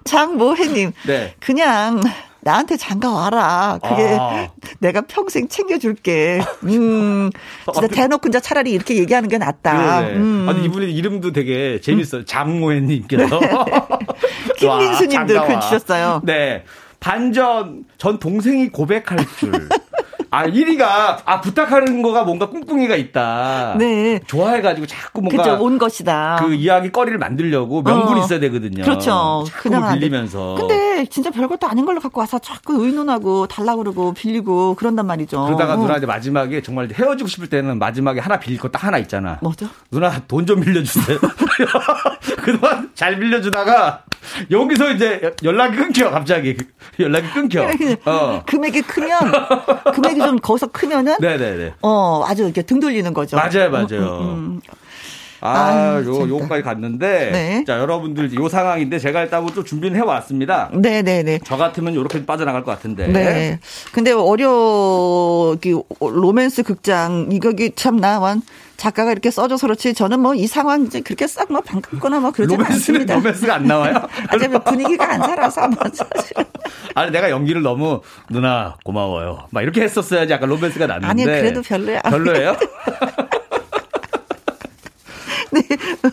장모혜님. 0.04 0.94
네. 1.06 1.36
그냥 1.40 2.02
나한테 2.42 2.78
장가 2.78 3.12
와라. 3.12 3.78
그게 3.84 4.18
아. 4.20 4.48
내가 4.80 5.02
평생 5.02 5.48
챙겨줄게. 5.50 6.42
음, 6.64 7.30
진짜 7.74 7.88
대놓고 7.88 8.30
이제 8.30 8.40
차라리 8.40 8.72
이렇게 8.72 8.96
얘기하는 8.98 9.28
게 9.28 9.38
낫다. 9.38 10.02
네. 10.02 10.14
음. 10.16 10.46
아니 10.48 10.64
이분의 10.66 10.94
이름도 10.94 11.34
되게 11.34 11.82
재밌어요. 11.82 12.24
장모혜님께서 12.26 13.40
김민수님도 14.58 15.34
와, 15.36 15.40
장가와. 15.42 15.48
글 15.48 15.60
주셨어요. 15.62 16.22
네. 16.24 16.64
반전 17.00 17.86
전 17.98 18.18
동생이 18.18 18.70
고백할 18.70 19.20
줄. 19.38 19.70
아, 20.30 20.46
1위가, 20.46 21.22
아, 21.26 21.42
부탁하는 21.42 22.02
거가 22.02 22.24
뭔가 22.24 22.50
꿍꿍이가 22.50 22.96
있다. 22.96 23.76
네. 23.78 24.20
좋아해가지고 24.28 24.88
자꾸 24.88 25.22
뭔가. 25.22 25.44
그죠, 25.44 25.64
온 25.64 25.78
것이다. 25.78 26.38
그 26.40 26.54
이야기 26.54 26.92
거리를 26.92 27.18
만들려고 27.18 27.82
명분이 27.82 28.20
어. 28.20 28.24
있어야 28.24 28.40
되거든요. 28.42 28.84
그렇죠. 28.84 29.44
자꾸 29.48 29.64
그냥 29.64 29.84
안 29.86 29.94
돼. 29.94 30.00
빌리면서. 30.00 30.56
근데 30.58 30.97
진짜 31.06 31.30
별것도 31.30 31.68
아닌 31.68 31.86
걸로 31.86 32.00
갖고 32.00 32.20
와서 32.20 32.40
자꾸 32.40 32.84
의논하고 32.86 33.48
달라고 33.48 33.80
그러고 33.84 34.14
빌리고 34.14 34.76
그런단 34.76 35.06
말이죠. 35.08 35.46
그러다가 35.46 35.74
어. 35.74 35.78
누나 35.78 35.98
이제 35.98 36.06
마지막에 36.06 36.62
정말 36.62 36.90
헤어지고 36.94 37.28
싶을 37.28 37.48
때는 37.50 37.78
마지막에 37.80 38.20
하나 38.20 38.40
빌릴 38.40 38.60
거 38.60 38.68
딱 38.70 38.84
하나 38.84 38.98
있잖아. 38.98 39.38
뭐죠? 39.42 39.68
누나 39.92 40.12
돈 40.28 40.46
좀 40.46 40.62
빌려주세요. 40.62 41.18
그동안 42.44 42.90
잘 42.96 43.20
빌려주다가 43.20 44.04
여기서 44.52 44.92
이제 44.94 45.34
연락이 45.44 45.78
끊겨 45.78 46.10
갑자기 46.10 46.56
연락이 47.00 47.30
끊겨. 47.32 47.68
어. 48.06 48.44
금액이 48.46 48.82
크면 48.84 49.32
금액이 49.94 50.20
좀 50.20 50.38
거기서 50.40 50.68
크면은 50.68 51.16
네네네. 51.22 51.74
어 51.82 52.24
아주 52.26 52.44
이렇게 52.44 52.62
등 52.62 52.80
돌리는 52.80 53.14
거죠. 53.14 53.38
맞아요, 53.38 53.70
맞아요. 53.72 54.20
음, 54.22 54.28
음. 54.30 54.62
아, 55.42 55.98
아유, 55.98 56.06
요. 56.08 56.30
요까지 56.30 56.64
갔는데. 56.64 57.30
네. 57.32 57.64
자, 57.66 57.80
여러분들 57.80 58.34
요 58.36 58.50
상황인데 58.50 59.00
제가 59.00 59.22
일단 59.24 59.46
또 59.54 59.64
준비는 59.64 59.98
해왔습니다. 59.98 60.70
네네네. 60.74 61.40
저 61.46 61.58
같으면 61.58 61.94
요렇게 61.96 62.26
빠져나갈 62.26 62.64
것 62.64 62.72
같은데. 62.72 63.08
네. 63.08 63.60
근데 63.92 64.12
어려, 64.12 65.56
그, 65.62 65.82
로맨스 66.00 66.64
극장, 66.64 67.30
이거기 67.32 67.72
참, 67.76 67.98
나, 67.98 68.20
완, 68.20 68.42
작가가 68.78 69.12
이렇게 69.12 69.32
써줘서 69.32 69.66
그렇지, 69.68 69.94
저는 69.96 70.20
뭐 70.20 70.34
이 70.36 70.46
상황 70.46 70.84
이제 70.86 71.02
그렇게 71.02 71.26
싹 71.28 71.52
뭐 71.52 71.62
반갑거나 71.62 72.20
뭐 72.20 72.32
그러지 72.32 72.56
않습니다. 72.56 73.16
로맨스가 73.16 73.56
안 73.56 73.66
나와요? 73.66 73.94
아직 74.30 74.50
뭐 74.50 74.60
분위기가 74.60 75.14
안 75.14 75.22
살아서, 75.22 75.68
뭐, 75.68 75.80
사실. 75.94 76.34
아니 76.94 77.12
내가 77.12 77.30
연기를 77.32 77.62
너무 77.62 78.02
누나 78.30 78.76
고마워요. 78.84 79.46
막 79.52 79.62
이렇게 79.62 79.82
했었어야지 79.82 80.32
약간 80.34 80.50
로맨스가 80.50 80.86
났는데. 80.88 81.08
아니, 81.10 81.24
그래도 81.26 81.62
별로야. 81.62 82.02
별로예요? 82.02 82.56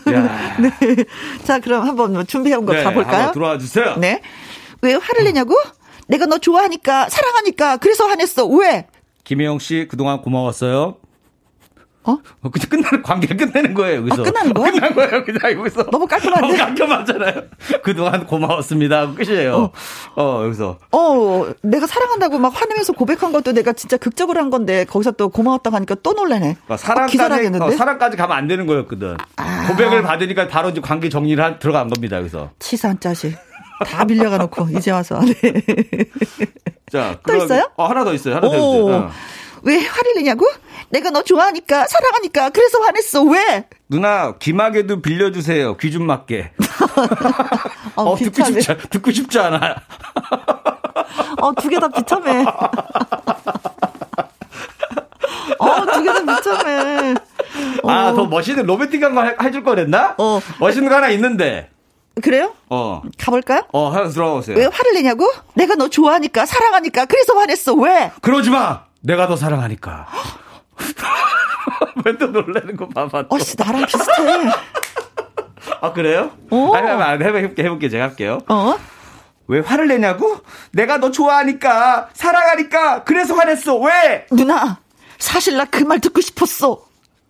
네. 0.59 1.05
자, 1.43 1.59
그럼 1.59 1.87
한번 1.87 2.13
뭐 2.13 2.23
준비해온 2.23 2.65
거 2.65 2.73
네, 2.73 2.83
가볼까요? 2.83 3.31
들어와 3.31 3.57
주세요. 3.57 3.95
네. 3.97 4.21
왜 4.81 4.93
화를 4.93 5.23
내냐고? 5.23 5.55
내가 6.07 6.25
너 6.25 6.37
좋아하니까, 6.37 7.09
사랑하니까, 7.09 7.77
그래서 7.77 8.05
화냈어. 8.07 8.45
왜? 8.45 8.87
김혜영 9.23 9.59
씨 9.59 9.87
그동안 9.89 10.21
고마웠어요. 10.21 10.97
어? 12.07 12.17
어, 12.41 12.49
그냥 12.51 12.67
끝나는 12.69 13.01
관계 13.03 13.35
끝내는 13.35 13.73
거예요 13.73 13.97
여기서. 14.01 14.21
아, 14.21 14.25
끝나는 14.25 14.53
거야? 14.53 14.71
끝난 14.71 14.93
거예요 14.93 15.23
그냥 15.25 15.59
여기서. 15.59 15.83
너무 15.89 16.05
깔끔한데? 16.07 16.47
너무 16.47 16.57
깔끔하잖아요. 16.57 17.41
그동안 17.83 18.25
고마웠습니다. 18.27 19.13
끝이에요. 19.13 19.71
어, 20.15 20.41
여기서. 20.45 20.77
어, 20.91 21.45
내가 21.61 21.87
사랑한다고 21.87 22.37
막 22.39 22.49
화내면서 22.55 22.93
고백한 22.93 23.31
것도 23.31 23.53
내가 23.53 23.73
진짜 23.73 23.97
극적으로 23.97 24.39
한 24.39 24.49
건데, 24.49 24.85
거기서 24.85 25.11
또 25.11 25.29
고마웠다고 25.29 25.75
하니까 25.75 25.95
또. 26.03 26.15
어, 26.15 26.73
어, 26.73 26.77
사랑까지 26.77 27.11
기절하겠는데? 27.11 27.65
어, 27.65 27.71
사랑까지 27.71 28.17
가면 28.17 28.35
안 28.37 28.47
되는 28.47 28.65
거였거든. 28.67 29.17
아. 29.35 29.67
고백을 29.67 30.01
받으니까 30.03 30.47
바로 30.47 30.69
이제 30.69 30.79
관계 30.81 31.09
정리를 31.09 31.43
한- 31.43 31.59
들어간 31.59 31.87
겁니다 31.89 32.17
여기서. 32.17 32.51
치사한 32.59 32.99
짜식. 32.99 33.35
다 33.85 34.05
빌려가 34.05 34.37
놓고, 34.37 34.69
이제 34.77 34.91
와서. 34.91 35.19
네. 35.21 35.33
자, 36.91 37.13
또 37.15 37.19
그럼- 37.23 37.45
있어요? 37.45 37.69
어, 37.75 37.85
하나 37.87 38.03
더 38.03 38.13
있어요. 38.13 38.35
하나 38.35 38.47
더 38.49 38.55
오. 38.57 38.89
있어요. 38.89 38.95
어. 38.95 39.11
왜 39.65 39.83
화를 39.83 40.13
내냐고? 40.15 40.45
내가 40.89 41.09
너 41.09 41.23
좋아하니까, 41.23 41.87
사랑하니까, 41.87 42.49
그래서 42.51 42.79
화냈어. 42.79 43.23
왜? 43.23 43.67
누나 43.89 44.37
귀마개도 44.37 45.01
빌려주세요. 45.01 45.75
귀 45.77 45.91
좀 45.91 46.05
맞게. 46.05 46.51
어, 47.97 48.03
어, 48.11 48.15
듣고. 48.15 48.43
싶지 48.45 48.71
않- 48.71 48.77
듣고 48.89 49.11
싶지 49.11 49.39
않아. 49.39 49.75
어, 51.41 51.53
두 51.55 51.69
개 51.69 51.79
다 51.79 51.87
비참해. 51.89 52.45
어, 55.59 55.85
두 55.85 56.03
개 56.03 56.13
다 56.13 56.35
비참해. 56.35 57.15
어, 57.83 57.89
아, 57.89 58.13
더 58.13 58.25
멋있는 58.25 58.65
로맨틱한 58.65 59.15
거 59.15 59.23
해- 59.23 59.35
해줄 59.41 59.63
거랬나? 59.63 60.15
어. 60.17 60.39
멋있는 60.59 60.89
거 60.89 60.95
하나 60.95 61.09
있는데. 61.09 61.69
그래요? 62.21 62.53
어. 62.69 63.01
가볼까요? 63.17 63.63
어, 63.73 63.89
하나 63.89 64.07
들어보세요. 64.09 64.57
왜 64.57 64.65
화를 64.65 64.93
내냐고? 64.93 65.29
내가 65.53 65.75
너 65.75 65.89
좋아하니까, 65.89 66.45
사랑하니까, 66.45 67.05
그래서 67.05 67.33
화냈어. 67.37 67.73
왜? 67.73 68.11
그러지 68.21 68.49
마! 68.51 68.84
내가 69.05 69.27
더 69.27 69.35
사랑하니까. 69.35 70.07
왜또 72.05 72.27
놀라는 72.27 72.75
거 72.75 72.87
봐봐. 72.89 73.27
또. 73.29 73.35
어씨, 73.35 73.55
나랑 73.57 73.85
비슷해. 73.85 74.13
아, 75.81 75.93
그래요? 75.93 76.31
오. 76.49 76.73
아니, 76.75 76.87
아니, 76.89 77.23
해볼게, 77.23 77.63
해볼게, 77.63 77.89
제가 77.89 78.05
할게요. 78.05 78.39
어? 78.47 78.75
왜 79.47 79.59
화를 79.59 79.87
내냐고? 79.87 80.37
내가 80.71 80.97
너 80.97 81.11
좋아하니까, 81.11 82.09
사랑하니까, 82.13 83.03
그래서 83.03 83.35
화냈어. 83.35 83.77
왜? 83.77 84.25
누나, 84.31 84.79
사실 85.19 85.55
나 85.57 85.65
그 85.65 85.85
말 85.85 85.99
듣고 85.99 86.21
싶었어. 86.21 86.81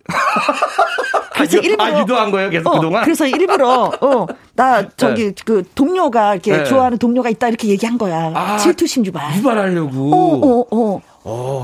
그래서 1.34 1.58
아, 1.58 1.60
유- 1.62 1.64
일부러 1.68 1.84
아, 1.96 2.00
유도한 2.00 2.30
거예요, 2.30 2.48
계속 2.50 2.68
어, 2.68 2.76
그동안? 2.78 3.02
그래서 3.04 3.26
일부러 3.26 3.90
어, 4.00 4.26
나 4.54 4.88
저기 4.96 5.34
그 5.44 5.64
동료가 5.74 6.34
이렇게 6.34 6.56
네. 6.58 6.64
좋아하는 6.64 6.96
동료가 6.96 7.28
있다 7.28 7.48
이렇게 7.48 7.68
얘기한 7.68 7.98
거야. 7.98 8.30
아, 8.34 8.56
질투심 8.56 9.04
유발. 9.04 9.36
유발하려고. 9.36 10.14
어, 10.14 10.16
어, 10.36 10.60
어. 10.70 10.96
어, 10.96 11.02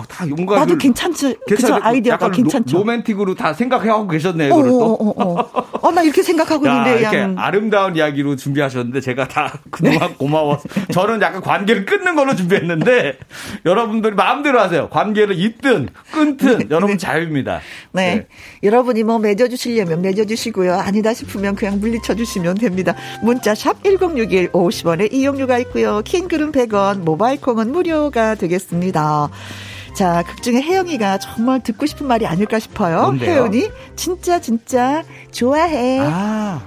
다 0.08 0.26
뭔가. 0.26 0.56
나도 0.56 0.74
그- 0.74 0.78
괜찮지. 0.78 1.36
그죠? 1.46 1.56
괜찮아요. 1.56 1.80
아이디어가 1.84 2.30
괜찮죠. 2.30 2.78
로, 2.78 2.84
맨틱으로다 2.84 3.54
생각하고 3.54 4.08
계셨네요, 4.08 4.52
어, 4.52 4.58
이거를 4.58 4.70
어, 4.70 4.78
또. 4.78 4.92
어, 4.94 5.14
어. 5.24 5.66
어, 5.82 5.90
나 5.92 6.02
이렇게 6.02 6.22
생각하고 6.22 6.66
야, 6.68 6.72
있는데 6.78 7.00
이렇게 7.00 7.16
그냥 7.16 7.34
아름다운 7.38 7.96
이야기로 7.96 8.36
준비하셨는데 8.36 9.00
제가 9.00 9.28
다 9.28 9.52
네. 9.80 9.90
그동안 9.92 10.14
고마워서 10.16 10.62
저는 10.92 11.20
약간 11.22 11.40
관계를 11.40 11.84
끊는 11.86 12.14
걸로 12.14 12.34
준비했는데 12.34 13.18
여러분들이 13.66 14.14
마음대로 14.14 14.60
하세요. 14.60 14.88
관계를 14.88 15.38
잇든 15.38 15.88
끊든 16.12 16.70
여러분 16.70 16.98
자유입니다. 16.98 17.60
네. 17.92 18.26
여러분이 18.62 19.02
뭐 19.04 19.18
맺어 19.18 19.48
주시려면 19.48 20.02
맺어 20.02 20.24
주시고요. 20.24 20.74
아니다 20.74 21.12
싶으면 21.14 21.54
그냥 21.54 21.78
물리쳐 21.80 22.14
주시면 22.14 22.56
됩니다. 22.56 22.94
문자 23.22 23.54
샵 23.54 23.82
1061 23.84 24.50
50원에 24.52 25.12
이용료가 25.12 25.58
있고요. 25.58 26.00
킹글은 26.04 26.52
100원, 26.52 27.00
모바일 27.00 27.40
콩은 27.40 27.72
무료가 27.72 28.34
되겠습니다. 28.34 29.28
자, 29.94 30.22
극 30.26 30.42
중에 30.42 30.62
혜영이가 30.62 31.18
정말 31.18 31.60
듣고 31.60 31.86
싶은 31.86 32.06
말이 32.06 32.26
아닐까 32.26 32.58
싶어요. 32.58 33.02
뭔데요? 33.02 33.30
혜연이 33.30 33.70
진짜 33.94 34.40
진짜 34.40 35.02
좋아해. 35.30 35.98
아, 36.00 36.60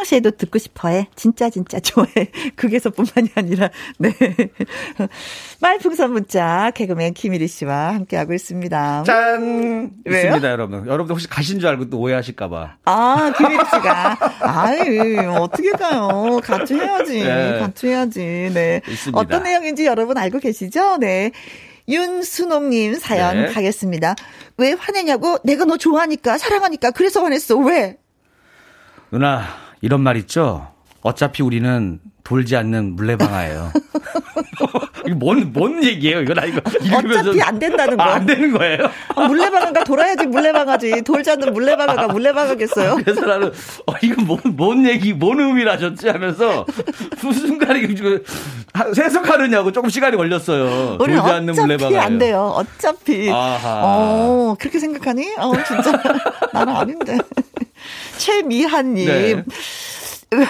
평상시에도 0.00 0.32
듣고 0.32 0.58
싶어해. 0.58 1.08
진짜 1.14 1.50
진짜 1.50 1.80
좋아해. 1.80 2.30
극에서뿐만이 2.56 3.30
아니라 3.34 3.70
네. 3.98 4.12
말풍선 5.60 6.12
문자 6.12 6.70
개그맨 6.74 7.14
김일희 7.14 7.46
씨와 7.46 7.94
함께하고 7.94 8.32
있습니다. 8.34 9.04
짠! 9.04 9.90
왜요? 10.04 10.26
있습니다, 10.26 10.50
여러분. 10.50 10.86
여러분들 10.86 11.14
혹시 11.14 11.28
가신 11.28 11.60
줄 11.60 11.68
알고 11.68 11.90
또 11.90 11.98
오해하실까 12.00 12.48
봐. 12.48 12.76
아, 12.84 13.32
김일희 13.36 13.56
씨가. 13.64 14.18
아유, 14.40 15.30
어떻게 15.38 15.70
가요? 15.72 16.40
같이 16.42 16.74
해야지. 16.74 17.24
네. 17.24 17.58
같이 17.58 17.86
해야지. 17.88 18.50
네. 18.52 18.80
있습니다. 18.86 19.18
어떤 19.18 19.42
내용인지 19.42 19.86
여러분 19.86 20.16
알고 20.18 20.38
계시죠? 20.38 20.98
네. 20.98 21.32
윤순옥님 21.88 22.94
사연 22.94 23.46
네. 23.46 23.52
가겠습니다. 23.52 24.14
왜 24.56 24.72
화내냐고? 24.72 25.38
내가 25.44 25.64
너 25.64 25.76
좋아하니까, 25.76 26.38
사랑하니까, 26.38 26.92
그래서 26.92 27.22
화냈어. 27.22 27.56
왜? 27.56 27.96
누나, 29.10 29.42
이런 29.80 30.00
말 30.02 30.16
있죠? 30.18 30.68
어차피 31.02 31.42
우리는 31.42 31.98
돌지 32.24 32.56
않는 32.56 32.96
물레방아예요. 32.96 33.72
이게 35.06 35.14
뭔, 35.14 35.50
뭔 35.54 35.82
얘기예요? 35.82 36.20
이거 36.20 36.34
나 36.34 36.44
이거 36.44 36.60
읽으면서. 36.82 37.30
어차피 37.30 37.42
안 37.42 37.58
된다는 37.58 37.96
거. 37.96 38.02
아, 38.02 38.14
안 38.16 38.26
되는 38.26 38.52
거예요? 38.52 38.78
아, 39.16 39.26
물레방아가 39.26 39.84
돌아야지 39.84 40.26
물레방아지. 40.26 41.02
돌지 41.02 41.30
않는 41.30 41.54
물레방아가 41.54 42.08
물레방아겠어요? 42.08 42.96
그래서 43.02 43.22
나는, 43.22 43.48
어, 43.86 43.92
이거 44.02 44.22
뭔, 44.22 44.38
뭔 44.56 44.86
얘기, 44.86 45.14
뭔 45.14 45.40
의미라셨지 45.40 46.08
하면서, 46.10 46.66
무슨 47.22 47.46
순간에 47.46 47.80
이거 47.80 48.18
해석하느냐고 48.98 49.72
조금 49.72 49.88
시간이 49.88 50.16
걸렸어요. 50.18 50.98
돌지 50.98 51.16
않는 51.18 51.50
어차피 51.50 51.60
물레방아예요. 51.66 52.00
안 52.00 52.18
돼요. 52.18 52.52
어차피. 52.54 53.30
아하. 53.30 53.80
어, 53.84 54.56
그렇게 54.58 54.78
생각하니? 54.78 55.34
어, 55.38 55.52
진짜. 55.66 55.92
나는 56.52 56.76
아닌데. 56.76 57.18
최미한님. 58.20 59.06
네. 59.06 59.44
왜, 60.32 60.46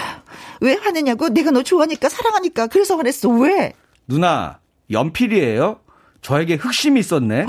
왜 0.59 0.73
화내냐고? 0.75 1.29
내가 1.29 1.51
너 1.51 1.63
좋아하니까, 1.63 2.09
사랑하니까. 2.09 2.67
그래서 2.67 2.97
화냈어. 2.97 3.29
왜? 3.29 3.73
누나, 4.07 4.59
연필이에요? 4.91 5.79
저에게 6.21 6.55
흑심이 6.55 6.99
있었네? 6.99 7.47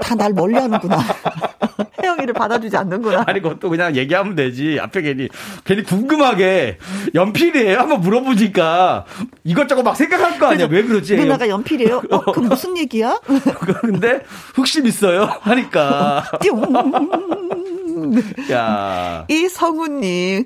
다 0.00 0.14
날 0.14 0.32
멀리 0.32 0.54
하는구나. 0.54 0.98
혜영이를 2.02 2.32
받아주지 2.34 2.76
않는구나. 2.76 3.24
아니, 3.26 3.42
그것도 3.42 3.68
그냥 3.68 3.94
얘기하면 3.94 4.34
되지. 4.34 4.78
앞에 4.80 5.02
괜히, 5.02 5.28
괜히 5.64 5.82
궁금하게, 5.82 6.78
연필이에요? 7.14 7.78
한번 7.78 8.00
물어보니까, 8.00 9.04
이것저것 9.44 9.82
막 9.82 9.94
생각할 9.96 10.38
거 10.38 10.46
아니야. 10.46 10.66
왜 10.70 10.82
그러지? 10.82 11.16
누나가 11.16 11.46
연필이에요? 11.48 12.02
어, 12.10 12.32
그 12.32 12.40
무슨 12.40 12.76
얘기야? 12.78 13.20
근데, 13.82 14.22
흑심 14.54 14.86
있어요? 14.86 15.24
하니까. 15.42 16.24
띵. 16.40 16.52
야 18.50 19.24
이 19.28 19.48
성우님. 19.48 20.44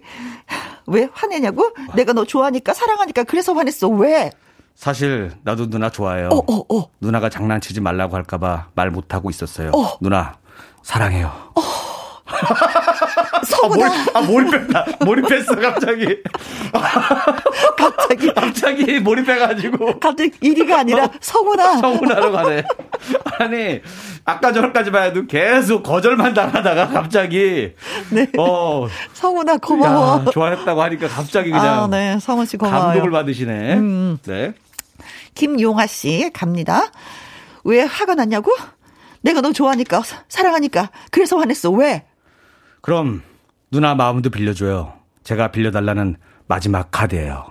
왜 0.88 1.08
화내냐고? 1.12 1.72
내가 1.94 2.12
너 2.12 2.24
좋아하니까 2.24 2.72
사랑하니까 2.74 3.24
그래서 3.24 3.52
화냈어. 3.54 3.88
왜? 3.88 4.30
사실 4.74 5.32
나도 5.42 5.68
누나 5.70 5.90
좋아해요. 5.90 6.28
어, 6.28 6.36
어, 6.38 6.64
어. 6.76 6.90
누나가 7.00 7.28
장난치지 7.30 7.80
말라고 7.80 8.14
할까봐 8.16 8.68
말 8.74 8.90
못하고 8.90 9.30
있었어요. 9.30 9.70
어. 9.74 9.96
누나 10.00 10.36
사랑해요. 10.82 11.32
서구나. 13.44 13.90
아, 14.14 14.20
몰입했다. 14.22 14.86
몰입했어, 15.04 15.54
갑자기. 15.56 16.22
갑자기. 17.76 18.32
갑자기 18.34 19.00
몰입해가지고. 19.00 20.00
갑자기 20.00 20.30
1위가 20.40 20.72
아니라 20.78 21.08
서구나. 21.20 21.76
성운하러 21.78 22.30
가네. 22.30 22.64
아니, 23.38 23.80
아까 24.24 24.52
전까지만 24.52 25.04
해도 25.04 25.26
계속 25.26 25.82
거절만 25.82 26.34
당하다가 26.34 26.88
갑자기. 26.88 27.72
네. 28.10 28.26
어. 28.38 28.86
성훈아 29.12 29.58
고마워. 29.58 30.24
야, 30.26 30.30
좋아했다고 30.32 30.82
하니까 30.82 31.08
갑자기 31.08 31.50
그냥. 31.50 31.84
아, 31.84 31.86
네. 31.88 32.18
성훈 32.20 32.46
씨 32.46 32.56
고마워요. 32.56 32.88
감동을 32.88 33.10
받으시네. 33.10 33.74
음. 33.74 34.18
네. 34.24 34.54
김용아 35.34 35.86
씨 35.86 36.30
갑니다. 36.32 36.90
왜 37.64 37.82
화가 37.82 38.14
났냐고? 38.14 38.52
내가 39.20 39.40
너 39.40 39.52
좋아하니까 39.52 40.02
사- 40.02 40.22
사랑하니까 40.28 40.90
그래서 41.10 41.36
화냈어. 41.38 41.70
왜? 41.70 42.04
그럼 42.86 43.20
누나 43.72 43.96
마음도 43.96 44.30
빌려줘요. 44.30 44.92
제가 45.24 45.50
빌려달라는 45.50 46.18
마지막 46.46 46.88
카드예요. 46.92 47.44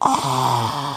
아. 0.00 0.93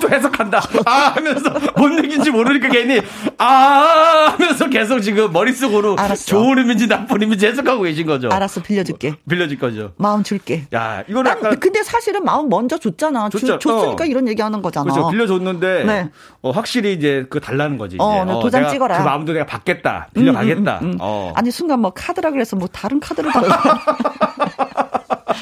또 0.00 0.08
해석한다. 0.08 0.62
아 0.86 0.90
하면서 1.14 1.50
뭔 1.76 1.98
얘기인지 2.04 2.30
모르니까 2.30 2.68
괜히 2.68 3.00
아 3.38 4.34
하면서 4.36 4.68
계속 4.68 5.00
지금 5.00 5.32
머릿속으로 5.32 5.96
알았어. 5.98 6.24
좋은 6.26 6.58
의미인지 6.58 6.86
나쁜 6.88 7.22
의미인지 7.22 7.46
해석하고 7.46 7.82
계신 7.82 8.06
거죠. 8.06 8.28
알았어 8.30 8.62
빌려줄게. 8.62 9.14
빌려줄 9.28 9.58
거죠. 9.58 9.92
마음 9.96 10.22
줄게. 10.22 10.66
야, 10.74 11.02
이거는 11.08 11.30
난 11.30 11.38
약간 11.38 11.60
근데 11.60 11.82
사실은 11.82 12.24
마음 12.24 12.48
먼저 12.48 12.78
줬잖아. 12.78 13.28
주- 13.30 13.40
줬죠. 13.40 13.58
줬으니까 13.58 14.04
어. 14.04 14.06
이런 14.06 14.28
얘기하는 14.28 14.62
거잖아. 14.62 14.92
그렇죠. 14.92 15.10
빌려줬는데 15.10 15.84
네. 15.84 16.10
어, 16.42 16.50
확실히 16.50 16.92
이제 16.92 17.26
그 17.30 17.40
달라는 17.40 17.78
거지. 17.78 17.96
어, 17.98 18.22
이제. 18.24 18.32
네, 18.32 18.40
도장 18.40 18.68
찍어라. 18.68 18.98
그 18.98 19.02
마음도 19.02 19.32
내가 19.32 19.46
받겠다. 19.46 20.08
빌려가겠다. 20.14 20.78
음, 20.82 20.84
음, 20.86 20.90
음. 20.92 20.96
어. 21.00 21.32
아니 21.34 21.50
순간 21.50 21.80
뭐 21.80 21.90
카드라 21.94 22.30
그래서 22.30 22.56
뭐 22.56 22.68
다른 22.68 23.00
카드를 23.00 23.30
달라. 23.32 23.62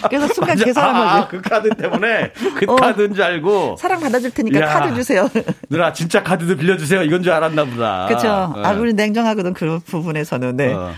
그래서 0.09 0.29
순간. 0.33 0.57
계산한 0.57 0.97
아, 0.97 1.27
거지. 1.27 1.37
그 1.37 1.43
카드 1.49 1.69
때문에 1.71 2.33
그 2.57 2.65
어. 2.73 2.77
카드인 2.77 3.15
줄 3.15 3.23
알고 3.23 3.77
사랑 3.79 4.01
받아줄 4.01 4.31
테니까 4.31 4.61
야. 4.61 4.67
카드 4.67 4.95
주세요. 4.95 5.29
누나 5.69 5.93
진짜 5.93 6.23
카드도 6.23 6.57
빌려주세요. 6.57 7.03
이건 7.03 7.23
줄 7.23 7.33
알았나 7.33 7.65
보다. 7.65 8.07
그렇죠. 8.09 8.55
네. 8.57 8.63
아, 8.65 8.73
우리 8.73 8.93
냉정하거든 8.95 9.53
그 9.55 9.81
부분에서는. 9.87 10.57
네. 10.57 10.73
어. 10.73 10.93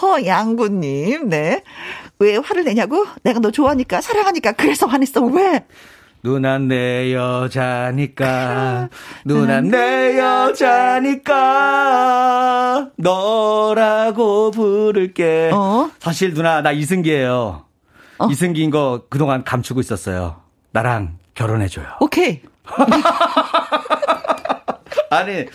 허양구님, 0.00 1.28
네. 1.28 1.62
왜 2.18 2.36
화를 2.36 2.64
내냐고? 2.64 3.04
내가 3.22 3.40
너 3.40 3.50
좋아하니까, 3.50 4.00
사랑하니까, 4.00 4.52
그래서 4.52 4.86
화냈어. 4.86 5.22
왜? 5.24 5.64
누난 6.22 6.68
내 6.68 7.14
여자니까 7.14 8.90
누난 9.24 9.68
내 9.68 10.18
여자니까 10.18 11.30
너라고 12.96 14.50
부를게 14.50 15.50
어? 15.52 15.90
사실 15.98 16.34
누나 16.34 16.60
나 16.60 16.72
이승기예요 16.72 17.64
이승기인 18.30 18.70
거 18.70 19.02
그동안 19.08 19.44
감추고 19.44 19.80
있었어요 19.80 20.36
나랑 20.72 21.18
결혼해줘요 21.34 21.86
오케이. 22.00 22.40
아니 25.10 25.46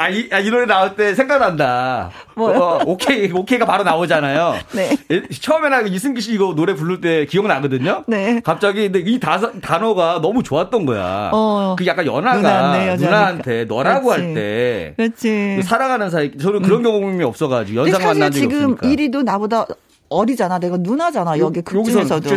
아, 0.00 0.08
이, 0.08 0.28
아, 0.30 0.38
이 0.38 0.48
노래 0.48 0.64
나올 0.64 0.94
때 0.94 1.12
생각난다. 1.12 2.10
뭐요? 2.36 2.56
어, 2.56 2.80
오케이, 2.86 3.32
오케이가 3.32 3.66
바로 3.66 3.82
나오잖아요. 3.82 4.54
네. 4.72 4.96
예, 5.10 5.22
처음에는 5.28 5.88
이승기 5.88 6.20
씨 6.20 6.34
이거 6.34 6.54
노래 6.54 6.74
부를 6.74 7.00
때 7.00 7.26
기억나거든요? 7.26 8.04
네. 8.06 8.40
갑자기 8.44 8.82
근데 8.88 9.00
이 9.00 9.18
다사, 9.18 9.50
단어가 9.60 10.20
너무 10.22 10.44
좋았던 10.44 10.86
거야. 10.86 11.30
어. 11.32 11.74
그 11.76 11.84
약간 11.86 12.04
누나, 12.04 12.16
연하가 12.18 12.78
내 12.78 12.88
여자니까. 12.90 12.96
누나 13.10 13.26
한테 13.26 13.64
너라고 13.64 14.10
그렇지. 14.10 14.22
할 14.24 14.34
때. 14.34 14.94
그렇지. 14.96 15.62
사랑하는 15.64 16.10
사이, 16.10 16.38
저는 16.38 16.62
그런 16.62 16.84
경험이 16.84 17.24
없어가지고 17.24 17.80
연상 17.88 18.04
만난 18.04 18.30
적이 18.30 18.40
지금 18.48 18.72
없으니까. 18.74 18.86
1위도 18.86 19.24
나보다 19.24 19.66
어리잖아. 20.10 20.58
내가 20.58 20.76
누나잖아. 20.78 21.38
여기 21.38 21.58
요- 21.58 21.62
극중에서도. 21.62 22.28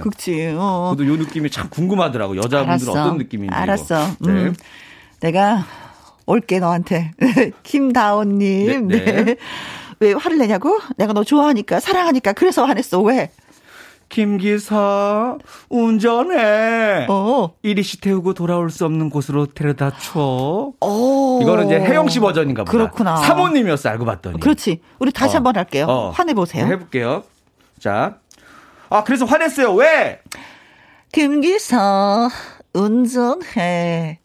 그렇지. 0.00 0.30
네. 0.36 0.54
어. 0.56 0.94
저도 0.96 1.08
요 1.08 1.16
느낌이 1.16 1.50
참 1.50 1.68
궁금하더라고. 1.68 2.36
여자분들은 2.36 2.68
알았어. 2.92 2.92
어떤 2.92 3.18
느낌인지. 3.18 3.54
알았어. 3.54 4.06
네. 4.20 4.30
음. 4.30 4.54
내가 5.20 5.64
올게 6.26 6.58
너한테. 6.60 7.12
김다온님. 7.62 8.88
네, 8.88 9.04
네. 9.04 9.24
네. 9.24 9.36
왜 10.00 10.12
화를 10.12 10.38
내냐고? 10.38 10.78
내가 10.96 11.12
너 11.12 11.24
좋아하니까 11.24 11.80
사랑하니까 11.80 12.32
그래서 12.34 12.64
화냈어. 12.64 13.00
왜? 13.00 13.30
김기사, 14.08 15.36
운전해. 15.68 17.06
어. 17.08 17.50
이리 17.62 17.82
씨 17.82 18.00
태우고 18.00 18.34
돌아올 18.34 18.70
수 18.70 18.84
없는 18.84 19.10
곳으로 19.10 19.46
데려다 19.46 19.90
줘. 19.98 20.72
오. 20.80 21.40
이거는 21.42 21.66
이제 21.66 21.76
혜영 21.80 22.08
씨 22.08 22.20
버전인가 22.20 22.64
보다. 22.64 22.70
그렇구나. 22.72 23.16
사모님이었어, 23.16 23.88
알고 23.90 24.04
봤더니. 24.04 24.40
그렇지. 24.40 24.80
우리 24.98 25.10
다시 25.12 25.34
어. 25.34 25.36
한번 25.38 25.56
할게요. 25.56 25.86
어. 25.88 26.10
화내 26.10 26.34
보세요. 26.34 26.66
네, 26.66 26.72
해볼게요. 26.72 27.24
자. 27.80 28.18
아, 28.88 29.02
그래서 29.04 29.24
화냈어요. 29.24 29.74
왜? 29.74 30.20
김기사, 31.12 32.28
운전해. 32.72 34.20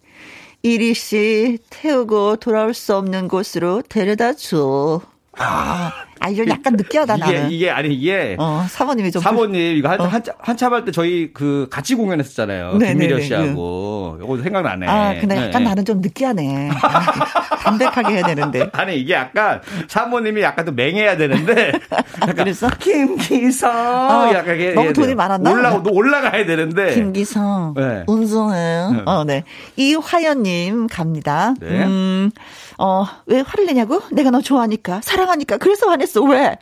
이리 0.63 0.93
씨 0.93 1.57
태우고 1.71 2.35
돌아올 2.35 2.75
수 2.75 2.95
없는 2.95 3.27
곳으로 3.27 3.81
데려다 3.81 4.33
줘. 4.33 5.01
아, 5.37 5.91
아 6.23 6.29
이거 6.29 6.45
약간 6.47 6.75
느끼하다 6.75 7.15
이게, 7.15 7.25
나는. 7.25 7.51
이게, 7.51 7.69
아니, 7.71 7.93
이게. 7.95 8.35
어, 8.39 8.63
사모님이 8.69 9.11
좀. 9.11 9.21
사모님, 9.21 9.75
이거 9.77 9.89
한, 9.89 9.99
어. 10.01 10.03
한, 10.05 10.21
한참 10.39 10.71
할 10.73 10.85
때 10.85 10.91
저희 10.91 11.31
그 11.33 11.67
같이 11.71 11.95
공연했었잖아요. 11.95 12.77
네, 12.77 12.89
김미려 12.89 13.15
네, 13.17 13.21
네. 13.21 13.27
씨하고. 13.27 14.19
이거 14.23 14.37
생각나네. 14.41 14.87
아, 14.87 15.15
근데 15.19 15.35
약간 15.35 15.63
네. 15.63 15.69
나는 15.69 15.83
좀 15.85 15.99
느끼하네. 16.01 16.69
아, 16.79 17.55
담백하게 17.63 18.13
해야 18.15 18.23
되는데. 18.25 18.69
아니 18.73 18.97
이게 18.99 19.13
약간 19.13 19.61
사모님이 19.87 20.41
약간 20.41 20.65
좀 20.65 20.75
맹해야 20.75 21.17
되는데 21.17 21.71
약간 22.21 22.35
그랬어? 22.35 22.69
김기성 22.79 23.71
어, 23.71 24.31
약간 24.33 24.55
이게 24.55 24.73
너무 24.73 24.89
예, 24.89 24.93
돈이 24.93 25.07
네. 25.07 25.15
많았나? 25.15 25.51
올라 25.51 25.81
올라가야 25.89 26.45
되는데 26.45 26.93
김기성, 26.93 27.73
네. 27.77 28.03
운송해. 28.07 28.57
네. 28.57 29.01
어, 29.05 29.23
네. 29.23 29.43
이화연님 29.75 30.87
갑니다. 30.87 31.53
네. 31.59 31.83
음, 31.85 32.31
어, 32.77 33.05
왜 33.27 33.41
화를 33.41 33.65
내냐고? 33.67 34.01
내가 34.11 34.31
너 34.31 34.41
좋아하니까, 34.41 35.01
사랑하니까, 35.03 35.57
그래서 35.57 35.87
화냈어. 35.89 36.10
왜? 36.19 36.57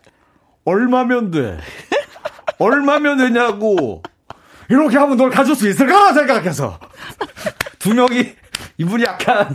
얼마면 0.65 1.31
돼 1.31 1.57
얼마면 2.59 3.17
되냐고 3.17 4.03
이렇게 4.69 4.97
하면 4.97 5.17
널 5.17 5.29
가질 5.29 5.55
수 5.55 5.67
있을까 5.67 6.13
생각해서 6.13 6.77
두 7.79 7.93
명이 7.93 8.33
이분이 8.77 9.03
약간 9.03 9.51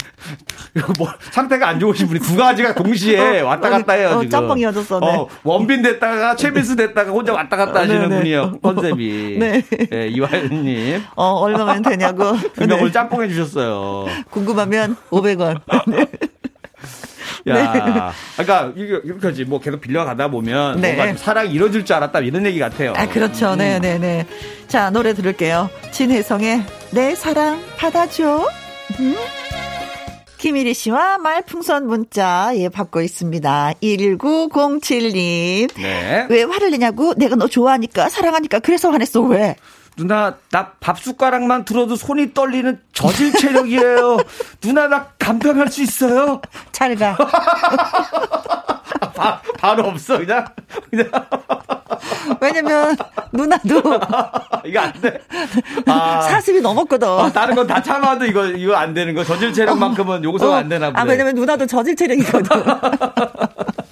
뭐 0.98 1.08
상태가 1.30 1.68
안 1.68 1.78
좋으신 1.78 2.08
분이 2.08 2.20
두 2.20 2.36
가지가 2.36 2.74
동시에 2.74 3.40
어, 3.40 3.46
왔다 3.46 3.70
갔다 3.70 3.92
해요 3.94 4.08
어, 4.08 4.20
지금. 4.20 4.28
짬뽕 4.30 4.58
이어졌어, 4.58 5.00
네. 5.00 5.06
어, 5.06 5.28
원빈 5.44 5.82
됐다가 5.82 6.36
최민수 6.36 6.76
됐다가 6.76 7.10
혼자 7.10 7.32
왔다 7.32 7.56
갔다 7.56 7.80
하시는 7.80 8.02
네, 8.02 8.08
네. 8.08 8.16
분이요 8.16 8.58
컨셉이. 8.60 9.36
네. 9.38 9.62
네, 9.90 10.08
이화연님. 10.08 11.02
어, 11.16 11.24
얼마면 11.40 11.82
되냐고. 11.82 12.36
두 12.54 12.66
명을 12.66 12.86
네. 12.86 12.92
짬뽕 12.92 13.22
해 13.22 13.28
주셨어요. 13.28 14.06
궁금하면 14.30 14.96
500원. 15.10 15.60
야, 17.48 18.12
그러니까 18.36 18.72
이게 18.74 19.00
이렇게지 19.04 19.44
뭐 19.44 19.60
계속 19.60 19.80
빌려가다 19.80 20.28
보면 20.28 20.80
네. 20.80 20.94
뭔가 20.94 21.08
좀 21.08 21.16
사랑이 21.16 21.52
이루어질 21.52 21.84
줄 21.84 21.96
알았다 21.96 22.20
이런 22.20 22.46
얘기 22.46 22.58
같아요. 22.58 22.94
아, 22.96 23.06
그렇죠. 23.08 23.54
네네 23.54 23.98
네. 23.98 24.26
자, 24.68 24.90
노래 24.90 25.14
들을게요. 25.14 25.68
진혜성의 25.92 26.64
내 26.92 27.14
사랑 27.14 27.60
받아줘. 27.76 28.48
음? 29.00 29.16
김일희 30.38 30.74
씨와 30.74 31.16
말풍선 31.18 31.86
문자, 31.86 32.52
예, 32.56 32.68
받고 32.68 33.00
있습니다. 33.00 33.72
1907님. 33.82 35.70
네. 35.74 36.26
왜 36.28 36.42
화를 36.42 36.70
내냐고? 36.70 37.14
내가 37.14 37.34
너 37.34 37.46
좋아하니까, 37.46 38.10
사랑하니까, 38.10 38.58
그래서 38.58 38.90
화냈어. 38.90 39.22
왜? 39.22 39.56
누나 39.96 40.34
나 40.50 40.72
밥 40.80 40.98
숟가락만 40.98 41.64
들어도 41.64 41.96
손이 41.96 42.34
떨리는 42.34 42.80
저질 42.92 43.32
체력이에요. 43.32 44.18
누나 44.60 44.88
나 44.88 45.06
간편할 45.18 45.68
수 45.68 45.82
있어요? 45.82 46.40
잘 46.72 46.94
가. 46.96 47.16
바, 49.14 49.40
바로 49.58 49.84
없어 49.84 50.18
그냥 50.18 50.44
그냥 50.90 51.08
왜냐면, 52.40 52.96
누나도 53.32 53.80
이거 54.66 54.80
안 54.80 54.92
돼. 55.00 55.20
아, 55.86 56.28
40이 56.28 56.60
넘었거든. 56.60 57.06
아, 57.08 57.30
다른 57.32 57.54
건 57.54 57.66
다 57.66 57.80
참아도 57.82 58.24
이거 58.26 58.44
이거 58.46 58.74
안 58.74 58.92
되는 58.92 59.14
거 59.14 59.24
저질 59.24 59.52
체력만큼은 59.52 60.22
용서가 60.24 60.56
안 60.58 60.68
되나 60.68 60.90
보네. 60.90 61.00
아, 61.00 61.04
왜냐면 61.04 61.34
누나도 61.34 61.66
저질 61.66 61.94
체력이거든. 61.96 62.48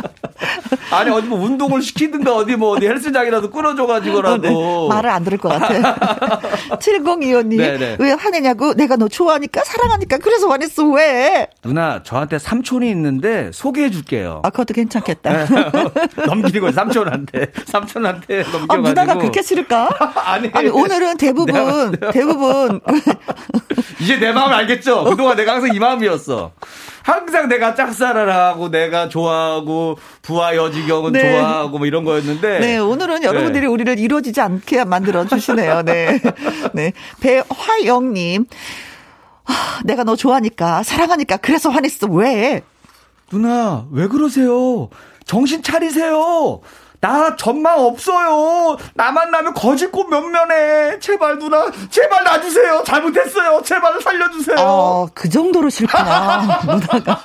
아니 0.92 1.10
어디 1.10 1.26
뭐 1.26 1.40
운동을 1.40 1.82
시키든가 1.82 2.34
어디 2.36 2.56
뭐 2.56 2.70
어디 2.70 2.86
헬스장이라도 2.86 3.50
끊어줘가지고라도 3.50 4.48
어, 4.48 4.88
네. 4.88 4.94
말을 4.94 5.10
안 5.10 5.24
들을 5.24 5.38
것 5.38 5.48
같아. 5.48 6.40
7025님 6.76 7.56
네네. 7.56 7.96
왜 7.98 8.12
화내냐고? 8.12 8.74
내가 8.74 8.96
너 8.96 9.08
좋아하니까 9.08 9.64
사랑하니까 9.64 10.18
그래서 10.18 10.48
화냈어 10.48 10.84
왜? 10.88 11.48
누나 11.62 12.02
저한테 12.02 12.38
삼촌이 12.38 12.88
있는데 12.90 13.50
소개해줄게요. 13.52 14.42
아 14.44 14.50
그것도 14.50 14.74
괜찮겠다. 14.74 15.46
넘기는 16.26 16.60
거 16.60 16.72
삼촌한테 16.72 17.52
삼촌한테 17.66 18.42
넘겨가지고. 18.42 18.72
아, 18.72 18.76
누나가 18.76 19.14
그렇게 19.16 19.42
싫을까? 19.42 19.88
아니, 20.26 20.50
아니 20.52 20.68
오늘은 20.68 21.16
대부분 21.16 21.96
대부분 22.12 22.80
이제 24.00 24.18
내 24.18 24.32
마음을 24.32 24.54
알겠죠. 24.54 25.04
그동안 25.04 25.36
내가 25.36 25.54
항상 25.54 25.74
이 25.74 25.78
마음이었어. 25.78 26.52
항상 27.02 27.48
내가 27.48 27.74
짝사랑 27.74 28.28
하고 28.28 28.70
내가 28.70 29.08
좋아하고 29.08 29.98
부하 30.22 30.56
여지경은 30.56 31.12
네. 31.12 31.32
좋아하고 31.32 31.78
뭐 31.78 31.86
이런 31.86 32.04
거였는데. 32.04 32.60
네, 32.60 32.78
오늘은 32.78 33.22
여러분들이 33.24 33.62
네. 33.62 33.66
우리를 33.66 33.98
이루어지지 33.98 34.40
않게 34.40 34.84
만들어 34.84 35.26
주시네요. 35.26 35.82
네. 35.82 36.20
네. 36.72 36.92
배화영님. 37.20 38.46
내가 39.84 40.04
너 40.04 40.14
좋아하니까, 40.16 40.82
사랑하니까, 40.82 41.38
그래서 41.38 41.68
화냈어. 41.68 42.06
왜? 42.06 42.62
누나, 43.30 43.86
왜 43.90 44.06
그러세요? 44.06 44.88
정신 45.24 45.62
차리세요. 45.62 46.60
나 47.02 47.34
전망 47.36 47.80
없어요. 47.84 48.76
나 48.94 49.10
만 49.10 49.30
나면 49.32 49.52
거짓꽃 49.54 50.08
면면해. 50.08 51.00
제발 51.00 51.36
누나, 51.38 51.66
제발 51.90 52.22
놔주세요. 52.24 52.84
잘못했어요. 52.86 53.60
제발 53.64 54.00
살려주세요. 54.00 54.56
어, 54.60 55.08
그 55.12 55.28
정도로 55.28 55.68
싫구나. 55.68 56.60
누나가. 56.64 57.20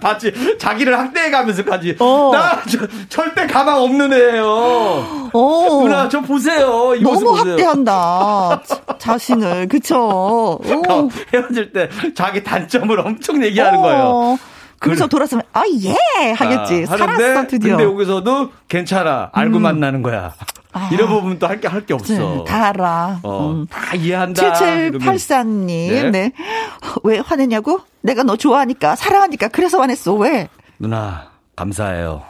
봤지? 0.00 0.32
자기를 0.58 0.98
학대해가면서까지. 0.98 1.96
어. 2.00 2.30
나 2.32 2.62
저, 2.66 2.78
절대 3.10 3.46
가망 3.46 3.82
없는 3.82 4.10
애예요. 4.14 5.30
어. 5.34 5.80
누나 5.82 6.08
저 6.08 6.22
보세요. 6.22 6.94
너무 7.02 7.20
보세요. 7.20 7.50
학대한다. 7.52 8.62
자신을 8.98 9.68
그쵸? 9.68 10.58
오. 10.64 11.10
헤어질 11.34 11.72
때 11.74 11.90
자기 12.14 12.42
단점을 12.42 12.98
엄청 12.98 13.44
얘기하는 13.44 13.78
어. 13.78 13.82
거예요. 13.82 14.38
그래서 14.80 15.06
돌아서면 15.06 15.44
아예 15.52 15.94
하겠지. 16.34 16.86
아, 16.90 16.96
살았어 16.96 17.46
드디어. 17.46 17.76
근데 17.76 17.84
여기서도 17.84 18.50
괜찮아. 18.66 19.28
알고 19.32 19.58
음. 19.58 19.62
만나는 19.62 20.02
거야. 20.02 20.32
아. 20.72 20.88
이런 20.92 21.08
부분 21.08 21.38
또할게 21.38 21.68
할 21.68 21.84
게 21.86 21.94
없어. 21.94 22.14
네, 22.14 22.44
다 22.46 22.68
알아. 22.68 23.20
어, 23.22 23.50
음. 23.50 23.66
다 23.66 23.94
이해한다. 23.94 24.52
7784님, 24.54 25.66
네. 25.66 26.10
네. 26.10 26.32
왜 27.04 27.18
화내냐고? 27.18 27.80
내가 28.00 28.22
너 28.22 28.36
좋아하니까, 28.36 28.96
사랑하니까, 28.96 29.48
그래서 29.48 29.80
화냈어. 29.80 30.14
왜? 30.14 30.48
누나, 30.78 31.28
감사해요. 31.56 32.22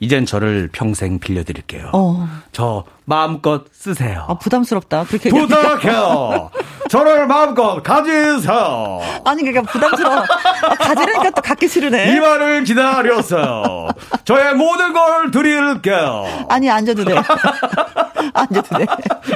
이젠 0.00 0.26
저를 0.26 0.68
평생 0.72 1.20
빌려드릴게요. 1.20 1.90
어. 1.92 2.28
저 2.50 2.84
마음껏 3.04 3.64
쓰세요. 3.72 4.26
아, 4.28 4.34
부담스럽다. 4.38 5.04
그렇게 5.08 5.30
부탁해요. 5.30 6.50
저를 6.88 7.26
마음껏 7.26 7.82
가지세요. 7.82 9.00
아니, 9.24 9.42
그러니까 9.42 9.62
부담스러워. 9.72 10.16
아, 10.18 10.74
가지려니까 10.76 11.30
또 11.30 11.42
갖기 11.42 11.66
싫으네. 11.68 12.14
이 12.14 12.20
말을 12.20 12.64
기다렸어요. 12.64 13.88
저의 14.24 14.54
모든 14.54 14.92
걸 14.92 15.30
드릴게요. 15.30 16.46
아니, 16.48 16.70
앉아도 16.70 17.04
돼. 17.04 17.16
앉아도 18.34 18.78
돼. 18.78 18.86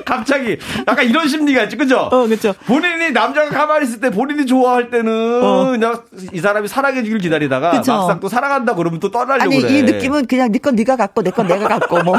갑자기 0.05 0.59
약간 0.87 1.05
이런 1.07 1.27
심리가 1.29 1.63
있지, 1.65 1.77
그죠? 1.77 2.09
어, 2.13 2.27
그죠. 2.29 2.55
본인이 2.67 3.11
남자가 3.11 3.51
가만히 3.51 3.85
있을 3.87 4.01
때 4.01 4.11
본인이 4.11 4.47
좋아할 4.47 4.91
때는 4.91 5.43
어. 5.43 5.71
그냥 5.71 6.03
이 6.33 6.41
사람이 6.41 6.69
사랑해주길 6.69 7.19
기다리다가 7.19 7.73
그쵸? 7.73 7.93
막상 7.93 8.21
또 8.21 8.29
사랑한다 8.29 8.75
그러면 8.75 9.01
또 9.01 9.11
떠나려고 9.11 9.43
아니, 9.51 9.61
그래. 9.61 9.79
이 9.79 9.83
느낌은 9.83 10.27
그냥 10.27 10.53
네 10.53 10.59
건 10.59 10.75
네가 10.77 10.97
갖고 10.97 11.23
내 11.23 11.31
건 11.31 11.47
내가 11.49 11.67
갖고 11.69 12.03
뭐. 12.03 12.17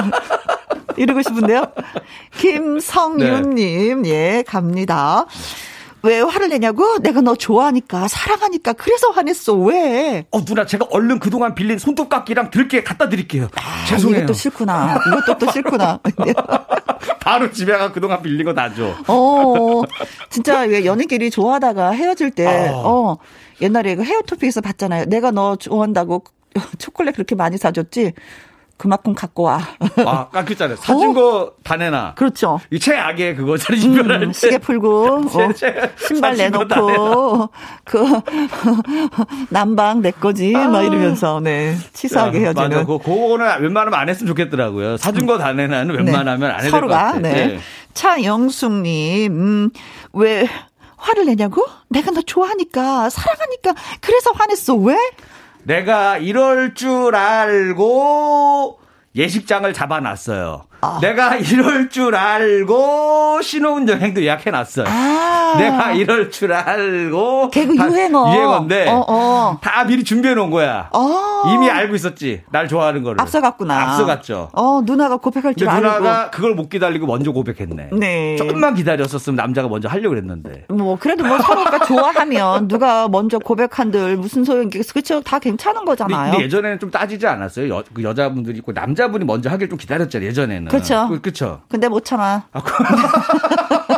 이러고 0.97 1.21
싶은데요. 1.21 1.71
김성윤님, 2.37 4.01
네. 4.03 4.09
예, 4.09 4.43
갑니다. 4.45 5.25
왜 6.03 6.21
화를 6.21 6.49
내냐고? 6.49 6.99
내가 6.99 7.21
너 7.21 7.35
좋아하니까, 7.35 8.07
사랑하니까, 8.07 8.73
그래서 8.73 9.09
화냈어. 9.09 9.55
왜? 9.55 10.25
어, 10.31 10.45
누나, 10.45 10.65
제가 10.65 10.87
얼른 10.91 11.19
그동안 11.19 11.55
빌린 11.55 11.77
손톱깎이랑 11.77 12.51
들깨 12.51 12.83
갖다 12.83 13.09
드릴게요. 13.09 13.49
아, 13.55 13.85
죄송해요. 13.87 14.19
이것도 14.19 14.33
싫구나. 14.33 14.99
이것도 15.07 15.37
또 15.37 15.51
싫구나. 15.51 15.99
바로 17.19 17.51
집에 17.51 17.77
가 17.77 17.91
그동안 17.91 18.21
빌린 18.21 18.45
거다 18.45 18.73
줘. 18.73 18.95
어, 19.07 19.81
진짜 20.29 20.61
왜 20.61 20.85
연인끼리 20.85 21.29
좋아하다가 21.29 21.91
헤어질 21.91 22.31
때, 22.31 22.45
어, 22.69 22.83
어 22.85 23.17
옛날에 23.61 23.95
그 23.95 24.03
헤어토픽에서 24.03 24.61
봤잖아요. 24.61 25.05
내가 25.05 25.31
너 25.31 25.55
좋아한다고 25.55 26.23
초콜릿 26.77 27.15
그렇게 27.15 27.35
많이 27.35 27.57
사줬지? 27.57 28.13
그만큼 28.77 29.15
갖고 29.15 29.43
와. 29.43 29.59
아, 30.05 30.27
깎였잖아요. 30.29 30.77
사준 30.77 31.09
어? 31.09 31.13
거다 31.13 31.77
내놔. 31.77 32.13
그렇죠. 32.15 32.59
이 32.71 32.79
최악의 32.79 33.35
그거잖아요. 33.35 33.81
이별할 33.83 34.23
음, 34.23 34.33
시계 34.33 34.57
풀고, 34.59 35.25
어, 35.33 35.49
신발 36.07 36.37
내놓고, 36.37 37.49
그, 37.83 38.05
난방 39.49 40.01
내 40.01 40.11
거지, 40.11 40.53
아. 40.55 40.67
막 40.67 40.83
이러면서, 40.83 41.39
네. 41.39 41.75
치사하게 41.93 42.39
헤어지는. 42.41 42.69
맞아. 42.69 42.85
그, 42.85 42.97
그거는 42.99 43.61
웬만하면 43.61 43.99
안 43.99 44.09
했으면 44.09 44.27
좋겠더라고요. 44.27 44.97
사준 44.97 45.25
거 45.25 45.37
다 45.37 45.53
내놔는 45.53 45.95
네. 45.95 46.03
웬만하면 46.03 46.49
네. 46.49 46.55
안 46.55 46.61
해야 46.61 46.71
될것 46.71 46.89
같아요. 46.89 47.21
네. 47.21 47.33
네. 47.33 47.59
차영숙님, 47.93 49.31
음, 49.33 49.69
왜, 50.13 50.47
화를 50.97 51.25
내냐고? 51.25 51.65
내가 51.89 52.11
너 52.11 52.21
좋아하니까, 52.21 53.09
사랑하니까, 53.09 53.73
그래서 54.01 54.31
화냈어. 54.35 54.75
왜? 54.75 54.95
내가 55.67 56.17
이럴 56.17 56.75
줄 56.75 57.13
알고 57.13 58.79
예식장을 59.15 59.71
잡아놨어요. 59.73 60.66
아. 60.81 60.99
내가 61.01 61.35
이럴 61.35 61.89
줄 61.89 62.15
알고 62.15 63.41
신혼여행도 63.41 64.21
예약해 64.23 64.51
놨어요. 64.51 64.85
아. 64.87 65.55
내가 65.57 65.91
이럴 65.93 66.29
줄 66.29 66.53
알고 66.53 67.49
개그 67.49 67.75
유행어 67.75 68.33
유행어인데 68.35 68.89
어, 68.89 69.05
어. 69.07 69.59
다 69.61 69.83
미리 69.85 70.03
준비해 70.03 70.35
놓은 70.35 70.51
거야. 70.51 70.89
어. 70.93 71.43
이미 71.53 71.69
알고 71.69 71.95
있었지. 71.95 72.43
날 72.51 72.67
좋아하는 72.67 73.03
거를. 73.03 73.19
앞서갔구나. 73.21 73.91
앞서갔죠. 73.91 74.49
어 74.53 74.81
누나가 74.83 75.17
고백할 75.17 75.55
줄 75.55 75.67
알고. 75.67 75.87
누나가 75.87 76.29
그걸 76.29 76.53
못 76.53 76.69
기다리고 76.69 77.07
먼저 77.07 77.31
고백했네. 77.31 77.89
네. 77.93 78.35
조금만 78.37 78.75
기다렸었으면 78.75 79.35
남자가 79.35 79.67
먼저 79.67 79.87
하려고 79.87 80.09
그랬는데. 80.09 80.65
뭐 80.69 80.97
그래도 80.99 81.23
뭐 81.23 81.37
서로가 81.39 81.85
좋아하면 81.85 82.67
누가 82.67 83.07
먼저 83.07 83.39
고백한들 83.39 84.17
무슨 84.17 84.43
소용이 84.43 84.69
그렇죠. 84.69 85.21
다 85.21 85.39
괜찮은 85.39 85.85
거잖아요. 85.85 86.31
근데, 86.31 86.45
예전에는 86.45 86.79
좀 86.79 86.91
따지지 86.91 87.25
않았어요. 87.25 87.69
여, 87.69 87.83
그 87.93 88.03
여자분들이 88.03 88.57
있고 88.57 88.71
남자분이 88.71 89.25
먼저 89.25 89.49
하길 89.49 89.69
좀 89.69 89.77
기다렸잖아요. 89.77 90.27
예전에는. 90.29 90.66
그렇죠. 90.67 91.07
그, 91.09 91.21
그렇죠. 91.21 91.61
근데 91.69 91.87
못 91.87 92.05
참아. 92.05 92.43
아, 92.51 92.61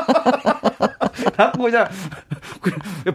자꾸 1.38 1.64
그냥 1.64 1.88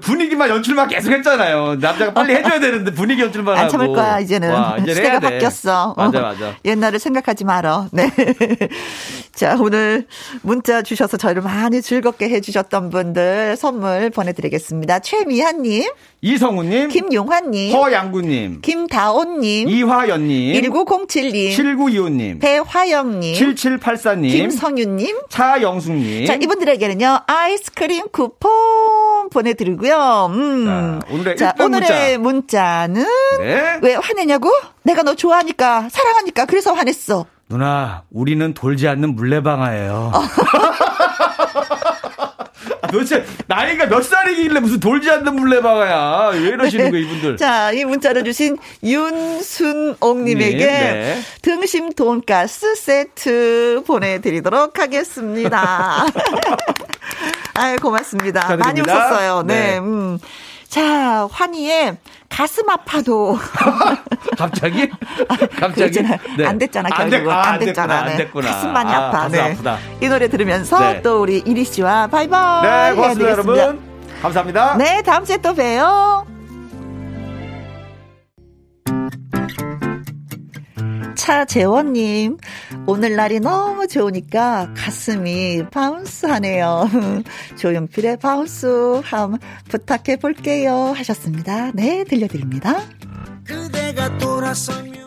분위기만 0.01 0.49
연출만 0.49 0.89
계속 0.89 1.13
했잖아요. 1.13 1.77
남자가 1.81 2.13
빨리 2.13 2.35
해줘야 2.35 2.61
되는데 2.61 2.93
분위기 2.93 3.23
연출만 3.23 3.57
안 3.57 3.69
참을 3.69 3.89
거야 3.89 4.21
이제는. 4.21 4.51
와, 4.53 4.77
이제 4.79 4.95
시대가 4.95 5.21
바뀌었어. 5.21 5.95
맞아 5.97 6.21
맞아. 6.21 6.55
옛날을 6.65 6.99
생각하지 6.99 7.45
말어. 7.45 7.89
네. 7.93 8.11
자 9.35 9.57
오늘 9.59 10.07
문자 10.43 10.83
주셔서 10.83 11.17
저희를 11.17 11.43
많이 11.43 11.83
즐겁게 11.83 12.29
해주셨던 12.29 12.91
분들 12.91 13.57
선물 13.57 14.11
보내드리겠습니다. 14.11 15.01
최미한님. 15.01 15.91
이성우님, 16.27 16.89
김용환님, 16.89 17.77
허양구님, 17.77 18.63
김다온님, 18.63 19.69
이화연님, 19.69 20.55
1907님, 20.63 21.51
7925님, 21.55 22.41
배화영님, 22.41 23.35
7784님, 23.35 24.31
김성윤님, 24.31 25.19
차영숙님. 25.29 26.25
자, 26.25 26.33
이분들에게는요, 26.35 27.21
아이스크림 27.27 27.94
쿠폰 28.13 29.31
보내드리고요. 29.31 30.31
음. 30.33 30.67
자, 30.67 31.01
오늘의, 31.11 31.37
자, 31.37 31.55
오늘의 31.59 32.19
문자. 32.19 32.87
는 32.87 33.05
네. 33.39 33.79
왜 33.83 33.95
화내냐고? 33.95 34.51
내가 34.83 35.03
너 35.03 35.15
좋아하니까, 35.15 35.89
사랑하니까, 35.91 36.47
그래서 36.47 36.73
화냈어. 36.73 37.27
누나, 37.49 38.03
우리는 38.11 38.55
돌지 38.55 38.89
않는 38.89 39.15
물레방아예요. 39.15 40.13
도대체 42.91 43.25
나이가 43.47 43.87
몇 43.87 44.03
살이길래 44.03 44.61
무슨 44.61 44.79
돌지 44.81 45.11
않는 45.11 45.35
물레방아야. 45.35 46.31
왜 46.35 46.49
이러시는 46.49 46.85
네. 46.87 46.91
거예요, 46.91 47.07
이분들? 47.07 47.37
자, 47.37 47.73
이 47.73 47.85
문자를 47.85 48.25
주신 48.25 48.57
윤순옥님에게 48.83 50.67
네, 50.67 50.93
네. 50.93 51.21
등심 51.43 51.93
돈가스 51.93 52.77
세트 52.77 53.83
보내드리도록 53.87 54.79
하겠습니다. 54.79 56.07
아유, 57.55 57.77
고맙습니다. 57.81 58.57
많이 58.57 58.81
웃었어요. 58.81 59.43
네. 59.43 59.55
네. 59.55 59.79
음. 59.79 60.19
자, 60.69 61.29
환희의 61.31 61.97
가슴 62.29 62.69
아파도. 62.69 63.39
갑자기? 64.37 64.91
갑자기? 65.57 66.03
네. 66.37 66.47
안 66.47 66.59
됐잖아, 66.59 66.89
결국은. 66.89 67.31
안, 67.31 67.39
아, 67.39 67.43
안, 67.53 67.59
됐잖아. 67.61 67.95
안 68.01 68.17
됐구나. 68.17 68.51
가슴 68.51 68.73
많이 68.73 68.93
아, 68.93 69.11
파 69.11 69.29
네. 69.29 69.53
아프다. 69.53 69.79
이 70.01 70.09
노래 70.09 70.29
들으면서 70.29 70.81
네. 70.81 71.03
또 71.03 71.23
우리 71.23 71.39
일희 71.47 71.65
씨와 71.65 72.09
바이바이. 72.09 72.63
네, 72.63 72.95
고맙습니다, 72.97 73.31
여러분. 73.31 73.81
감사합니다. 74.21 74.77
네, 74.77 75.03
다음 75.03 75.25
주에 75.25 75.37
또 75.37 75.55
봬요. 75.55 76.34
차재원님, 81.25 82.37
오늘 82.87 83.17
날이 83.17 83.41
너무 83.41 83.87
좋으니까 83.87 84.75
가슴이 84.77 85.65
bounce 85.71 86.27
하네요. 86.27 86.87
조용필의 87.57 88.19
바운스 88.19 89.01
함 89.03 89.39
부탁해 89.71 90.17
볼게요. 90.17 90.93
하셨습니다. 90.95 91.71
네, 91.73 92.05
들려드립니다. 92.05 92.79
그대가 93.43 94.19
돌아서면 94.19 95.04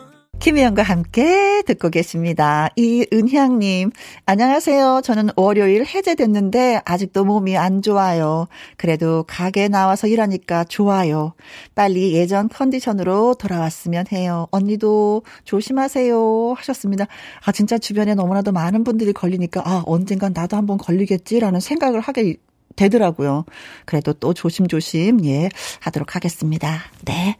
김혜영과 0.48 0.82
함께 0.82 1.62
듣고 1.66 1.90
계십니다. 1.90 2.70
이은향님, 2.74 3.90
안녕하세요. 4.24 5.02
저는 5.04 5.28
월요일 5.36 5.84
해제됐는데 5.84 6.80
아직도 6.86 7.26
몸이 7.26 7.58
안 7.58 7.82
좋아요. 7.82 8.48
그래도 8.78 9.24
가게 9.28 9.68
나와서 9.68 10.06
일하니까 10.06 10.64
좋아요. 10.64 11.34
빨리 11.74 12.14
예전 12.14 12.48
컨디션으로 12.48 13.34
돌아왔으면 13.34 14.06
해요. 14.10 14.46
언니도 14.50 15.22
조심하세요. 15.44 16.54
하셨습니다. 16.56 17.08
아, 17.44 17.52
진짜 17.52 17.76
주변에 17.76 18.14
너무나도 18.14 18.50
많은 18.50 18.84
분들이 18.84 19.12
걸리니까, 19.12 19.60
아, 19.66 19.82
언젠간 19.84 20.32
나도 20.34 20.56
한번 20.56 20.78
걸리겠지라는 20.78 21.60
생각을 21.60 22.00
하게 22.00 22.36
되더라고요. 22.78 23.44
그래도 23.84 24.12
또 24.12 24.32
조심조심, 24.32 25.24
예, 25.24 25.48
하도록 25.80 26.14
하겠습니다. 26.14 26.78
네. 27.04 27.36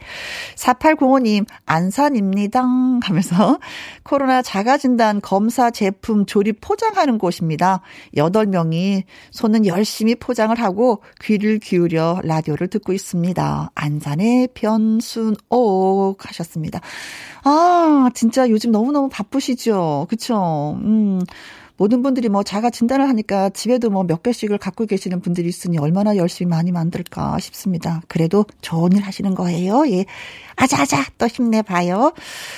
4805님, 0.57 1.47
안산입니다. 1.65 2.63
하면서 3.03 3.59
코로나 4.03 4.43
자가진단 4.43 5.21
검사 5.21 5.71
제품 5.71 6.27
조립 6.27 6.61
포장하는 6.61 7.19
곳입니다. 7.19 7.81
8명이 8.17 9.05
손은 9.31 9.67
열심히 9.67 10.15
포장을 10.17 10.59
하고 10.59 11.03
귀를 11.21 11.59
기울여 11.59 12.21
라디오를 12.25 12.69
듣고 12.69 12.93
있습니다. 12.93 13.71
안산의 13.75 14.49
변순옥 14.55 16.27
하셨습니다. 16.27 16.81
아, 17.45 18.11
진짜 18.15 18.49
요즘 18.51 18.73
너무너무 18.73 19.09
바쁘시죠? 19.09 20.07
그쵸? 20.11 20.79
음. 20.83 21.21
모든 21.79 22.03
분들이 22.03 22.29
뭐 22.29 22.43
자가 22.43 22.71
진단을 22.71 23.09
하니까 23.09 23.49
집에도 23.51 23.89
뭐 23.89 24.05
몇 24.09 24.23
개씩을 24.23 24.59
갖고 24.59 24.85
계시는 24.87 25.21
분들이 25.21 25.49
있으니 25.49 25.79
얼마나 25.79 26.17
열심히 26.17 26.49
많이 26.51 26.73
만들까 26.73 27.39
싶습니다. 27.41 28.03
그래도 28.09 28.45
좋은 28.63 28.93
일 28.93 29.03
하시는 29.03 29.35
거예요. 29.35 29.87
예. 29.91 30.05
아자아자 30.59 31.05
또 31.19 31.29
힘내봐요. 31.29 32.13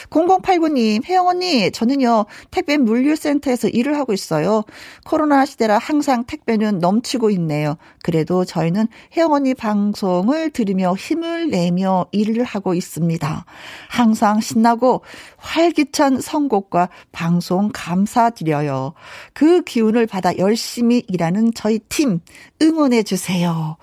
0089님, 0.09 1.05
혜영 1.05 1.29
언니, 1.29 1.71
저는요, 1.71 2.25
택배 2.51 2.79
물류센터에서 2.79 3.69
일을 3.69 3.99
하고 3.99 4.15
있어요. 4.15 4.65
코로나 5.05 5.45
시대라 5.45 5.77
항상 5.77 6.25
택배는 6.25 6.79
넘치고 6.79 7.31
있네요. 7.31 7.77
그래도 8.03 8.47
저희는 8.47 8.89
혜영 9.17 9.33
언니 9.33 9.55
방송을 9.55 10.51
들으며 10.51 10.95
힘을 10.95 11.51
내며 11.51 12.07
일을 12.13 12.43
하고 12.45 12.73
있습니다. 12.73 13.45
항상 13.89 14.41
신나고 14.41 15.03
활기찬 15.37 16.23
선곡과 16.23 16.89
방송 17.13 17.71
감사드려요. 17.73 18.95
그 19.35 19.63
기운을 19.63 20.07
받아 20.07 20.37
열심히 20.39 21.03
일하는 21.07 21.53
저희 21.55 21.79
팀 21.91 22.21
응원해 22.63 23.03
주세요. 23.03 23.77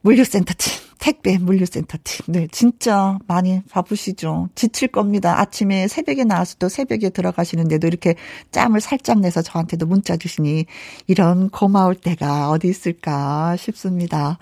물류센터 0.00 0.54
팀. 0.58 0.93
택배 1.04 1.36
물류센터 1.36 1.98
팀. 2.02 2.24
네, 2.32 2.48
진짜 2.50 3.18
많이 3.26 3.60
바쁘시죠. 3.70 4.48
지칠 4.54 4.88
겁니다. 4.88 5.38
아침에 5.38 5.86
새벽에 5.86 6.24
나와서 6.24 6.56
또 6.58 6.70
새벽에 6.70 7.10
들어가시는데도 7.10 7.86
이렇게 7.86 8.14
짬을 8.52 8.80
살짝 8.80 9.20
내서 9.20 9.42
저한테도 9.42 9.84
문자 9.84 10.16
주시니 10.16 10.64
이런 11.06 11.50
고마울 11.50 11.94
때가 11.94 12.48
어디 12.48 12.68
있을까 12.68 13.54
싶습니다. 13.56 14.38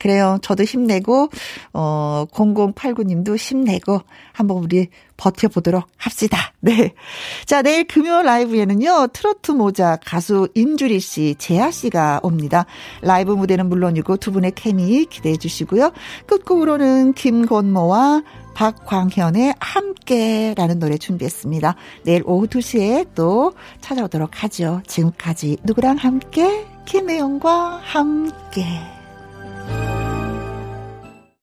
그래요. 0.00 0.36
저도 0.42 0.64
힘내고, 0.64 1.30
어, 1.72 2.26
0089님도 2.30 3.38
힘내고 3.38 4.02
한번 4.34 4.58
우리 4.58 4.88
버텨보도록 5.22 5.86
합시다. 5.96 6.52
네. 6.60 6.94
자, 7.46 7.62
내일 7.62 7.84
금요 7.84 8.22
라이브에는요, 8.22 9.08
트로트 9.12 9.52
모자 9.52 9.96
가수 10.04 10.48
임주리 10.54 11.00
씨, 11.00 11.36
재하 11.38 11.70
씨가 11.70 12.20
옵니다. 12.22 12.66
라이브 13.02 13.32
무대는 13.32 13.68
물론이고 13.68 14.16
두 14.16 14.32
분의 14.32 14.52
케미 14.54 15.06
기대해 15.06 15.36
주시고요. 15.36 15.92
끝곡으로는 16.26 17.14
김건모와 17.14 18.22
박광현의 18.54 19.54
함께라는 19.60 20.78
노래 20.78 20.98
준비했습니다. 20.98 21.76
내일 22.04 22.22
오후 22.26 22.46
2시에 22.46 23.08
또 23.14 23.54
찾아오도록 23.80 24.42
하죠. 24.42 24.82
지금까지 24.86 25.58
누구랑 25.64 25.96
함께? 25.96 26.66
김혜영과 26.84 27.80
함께. 27.82 28.66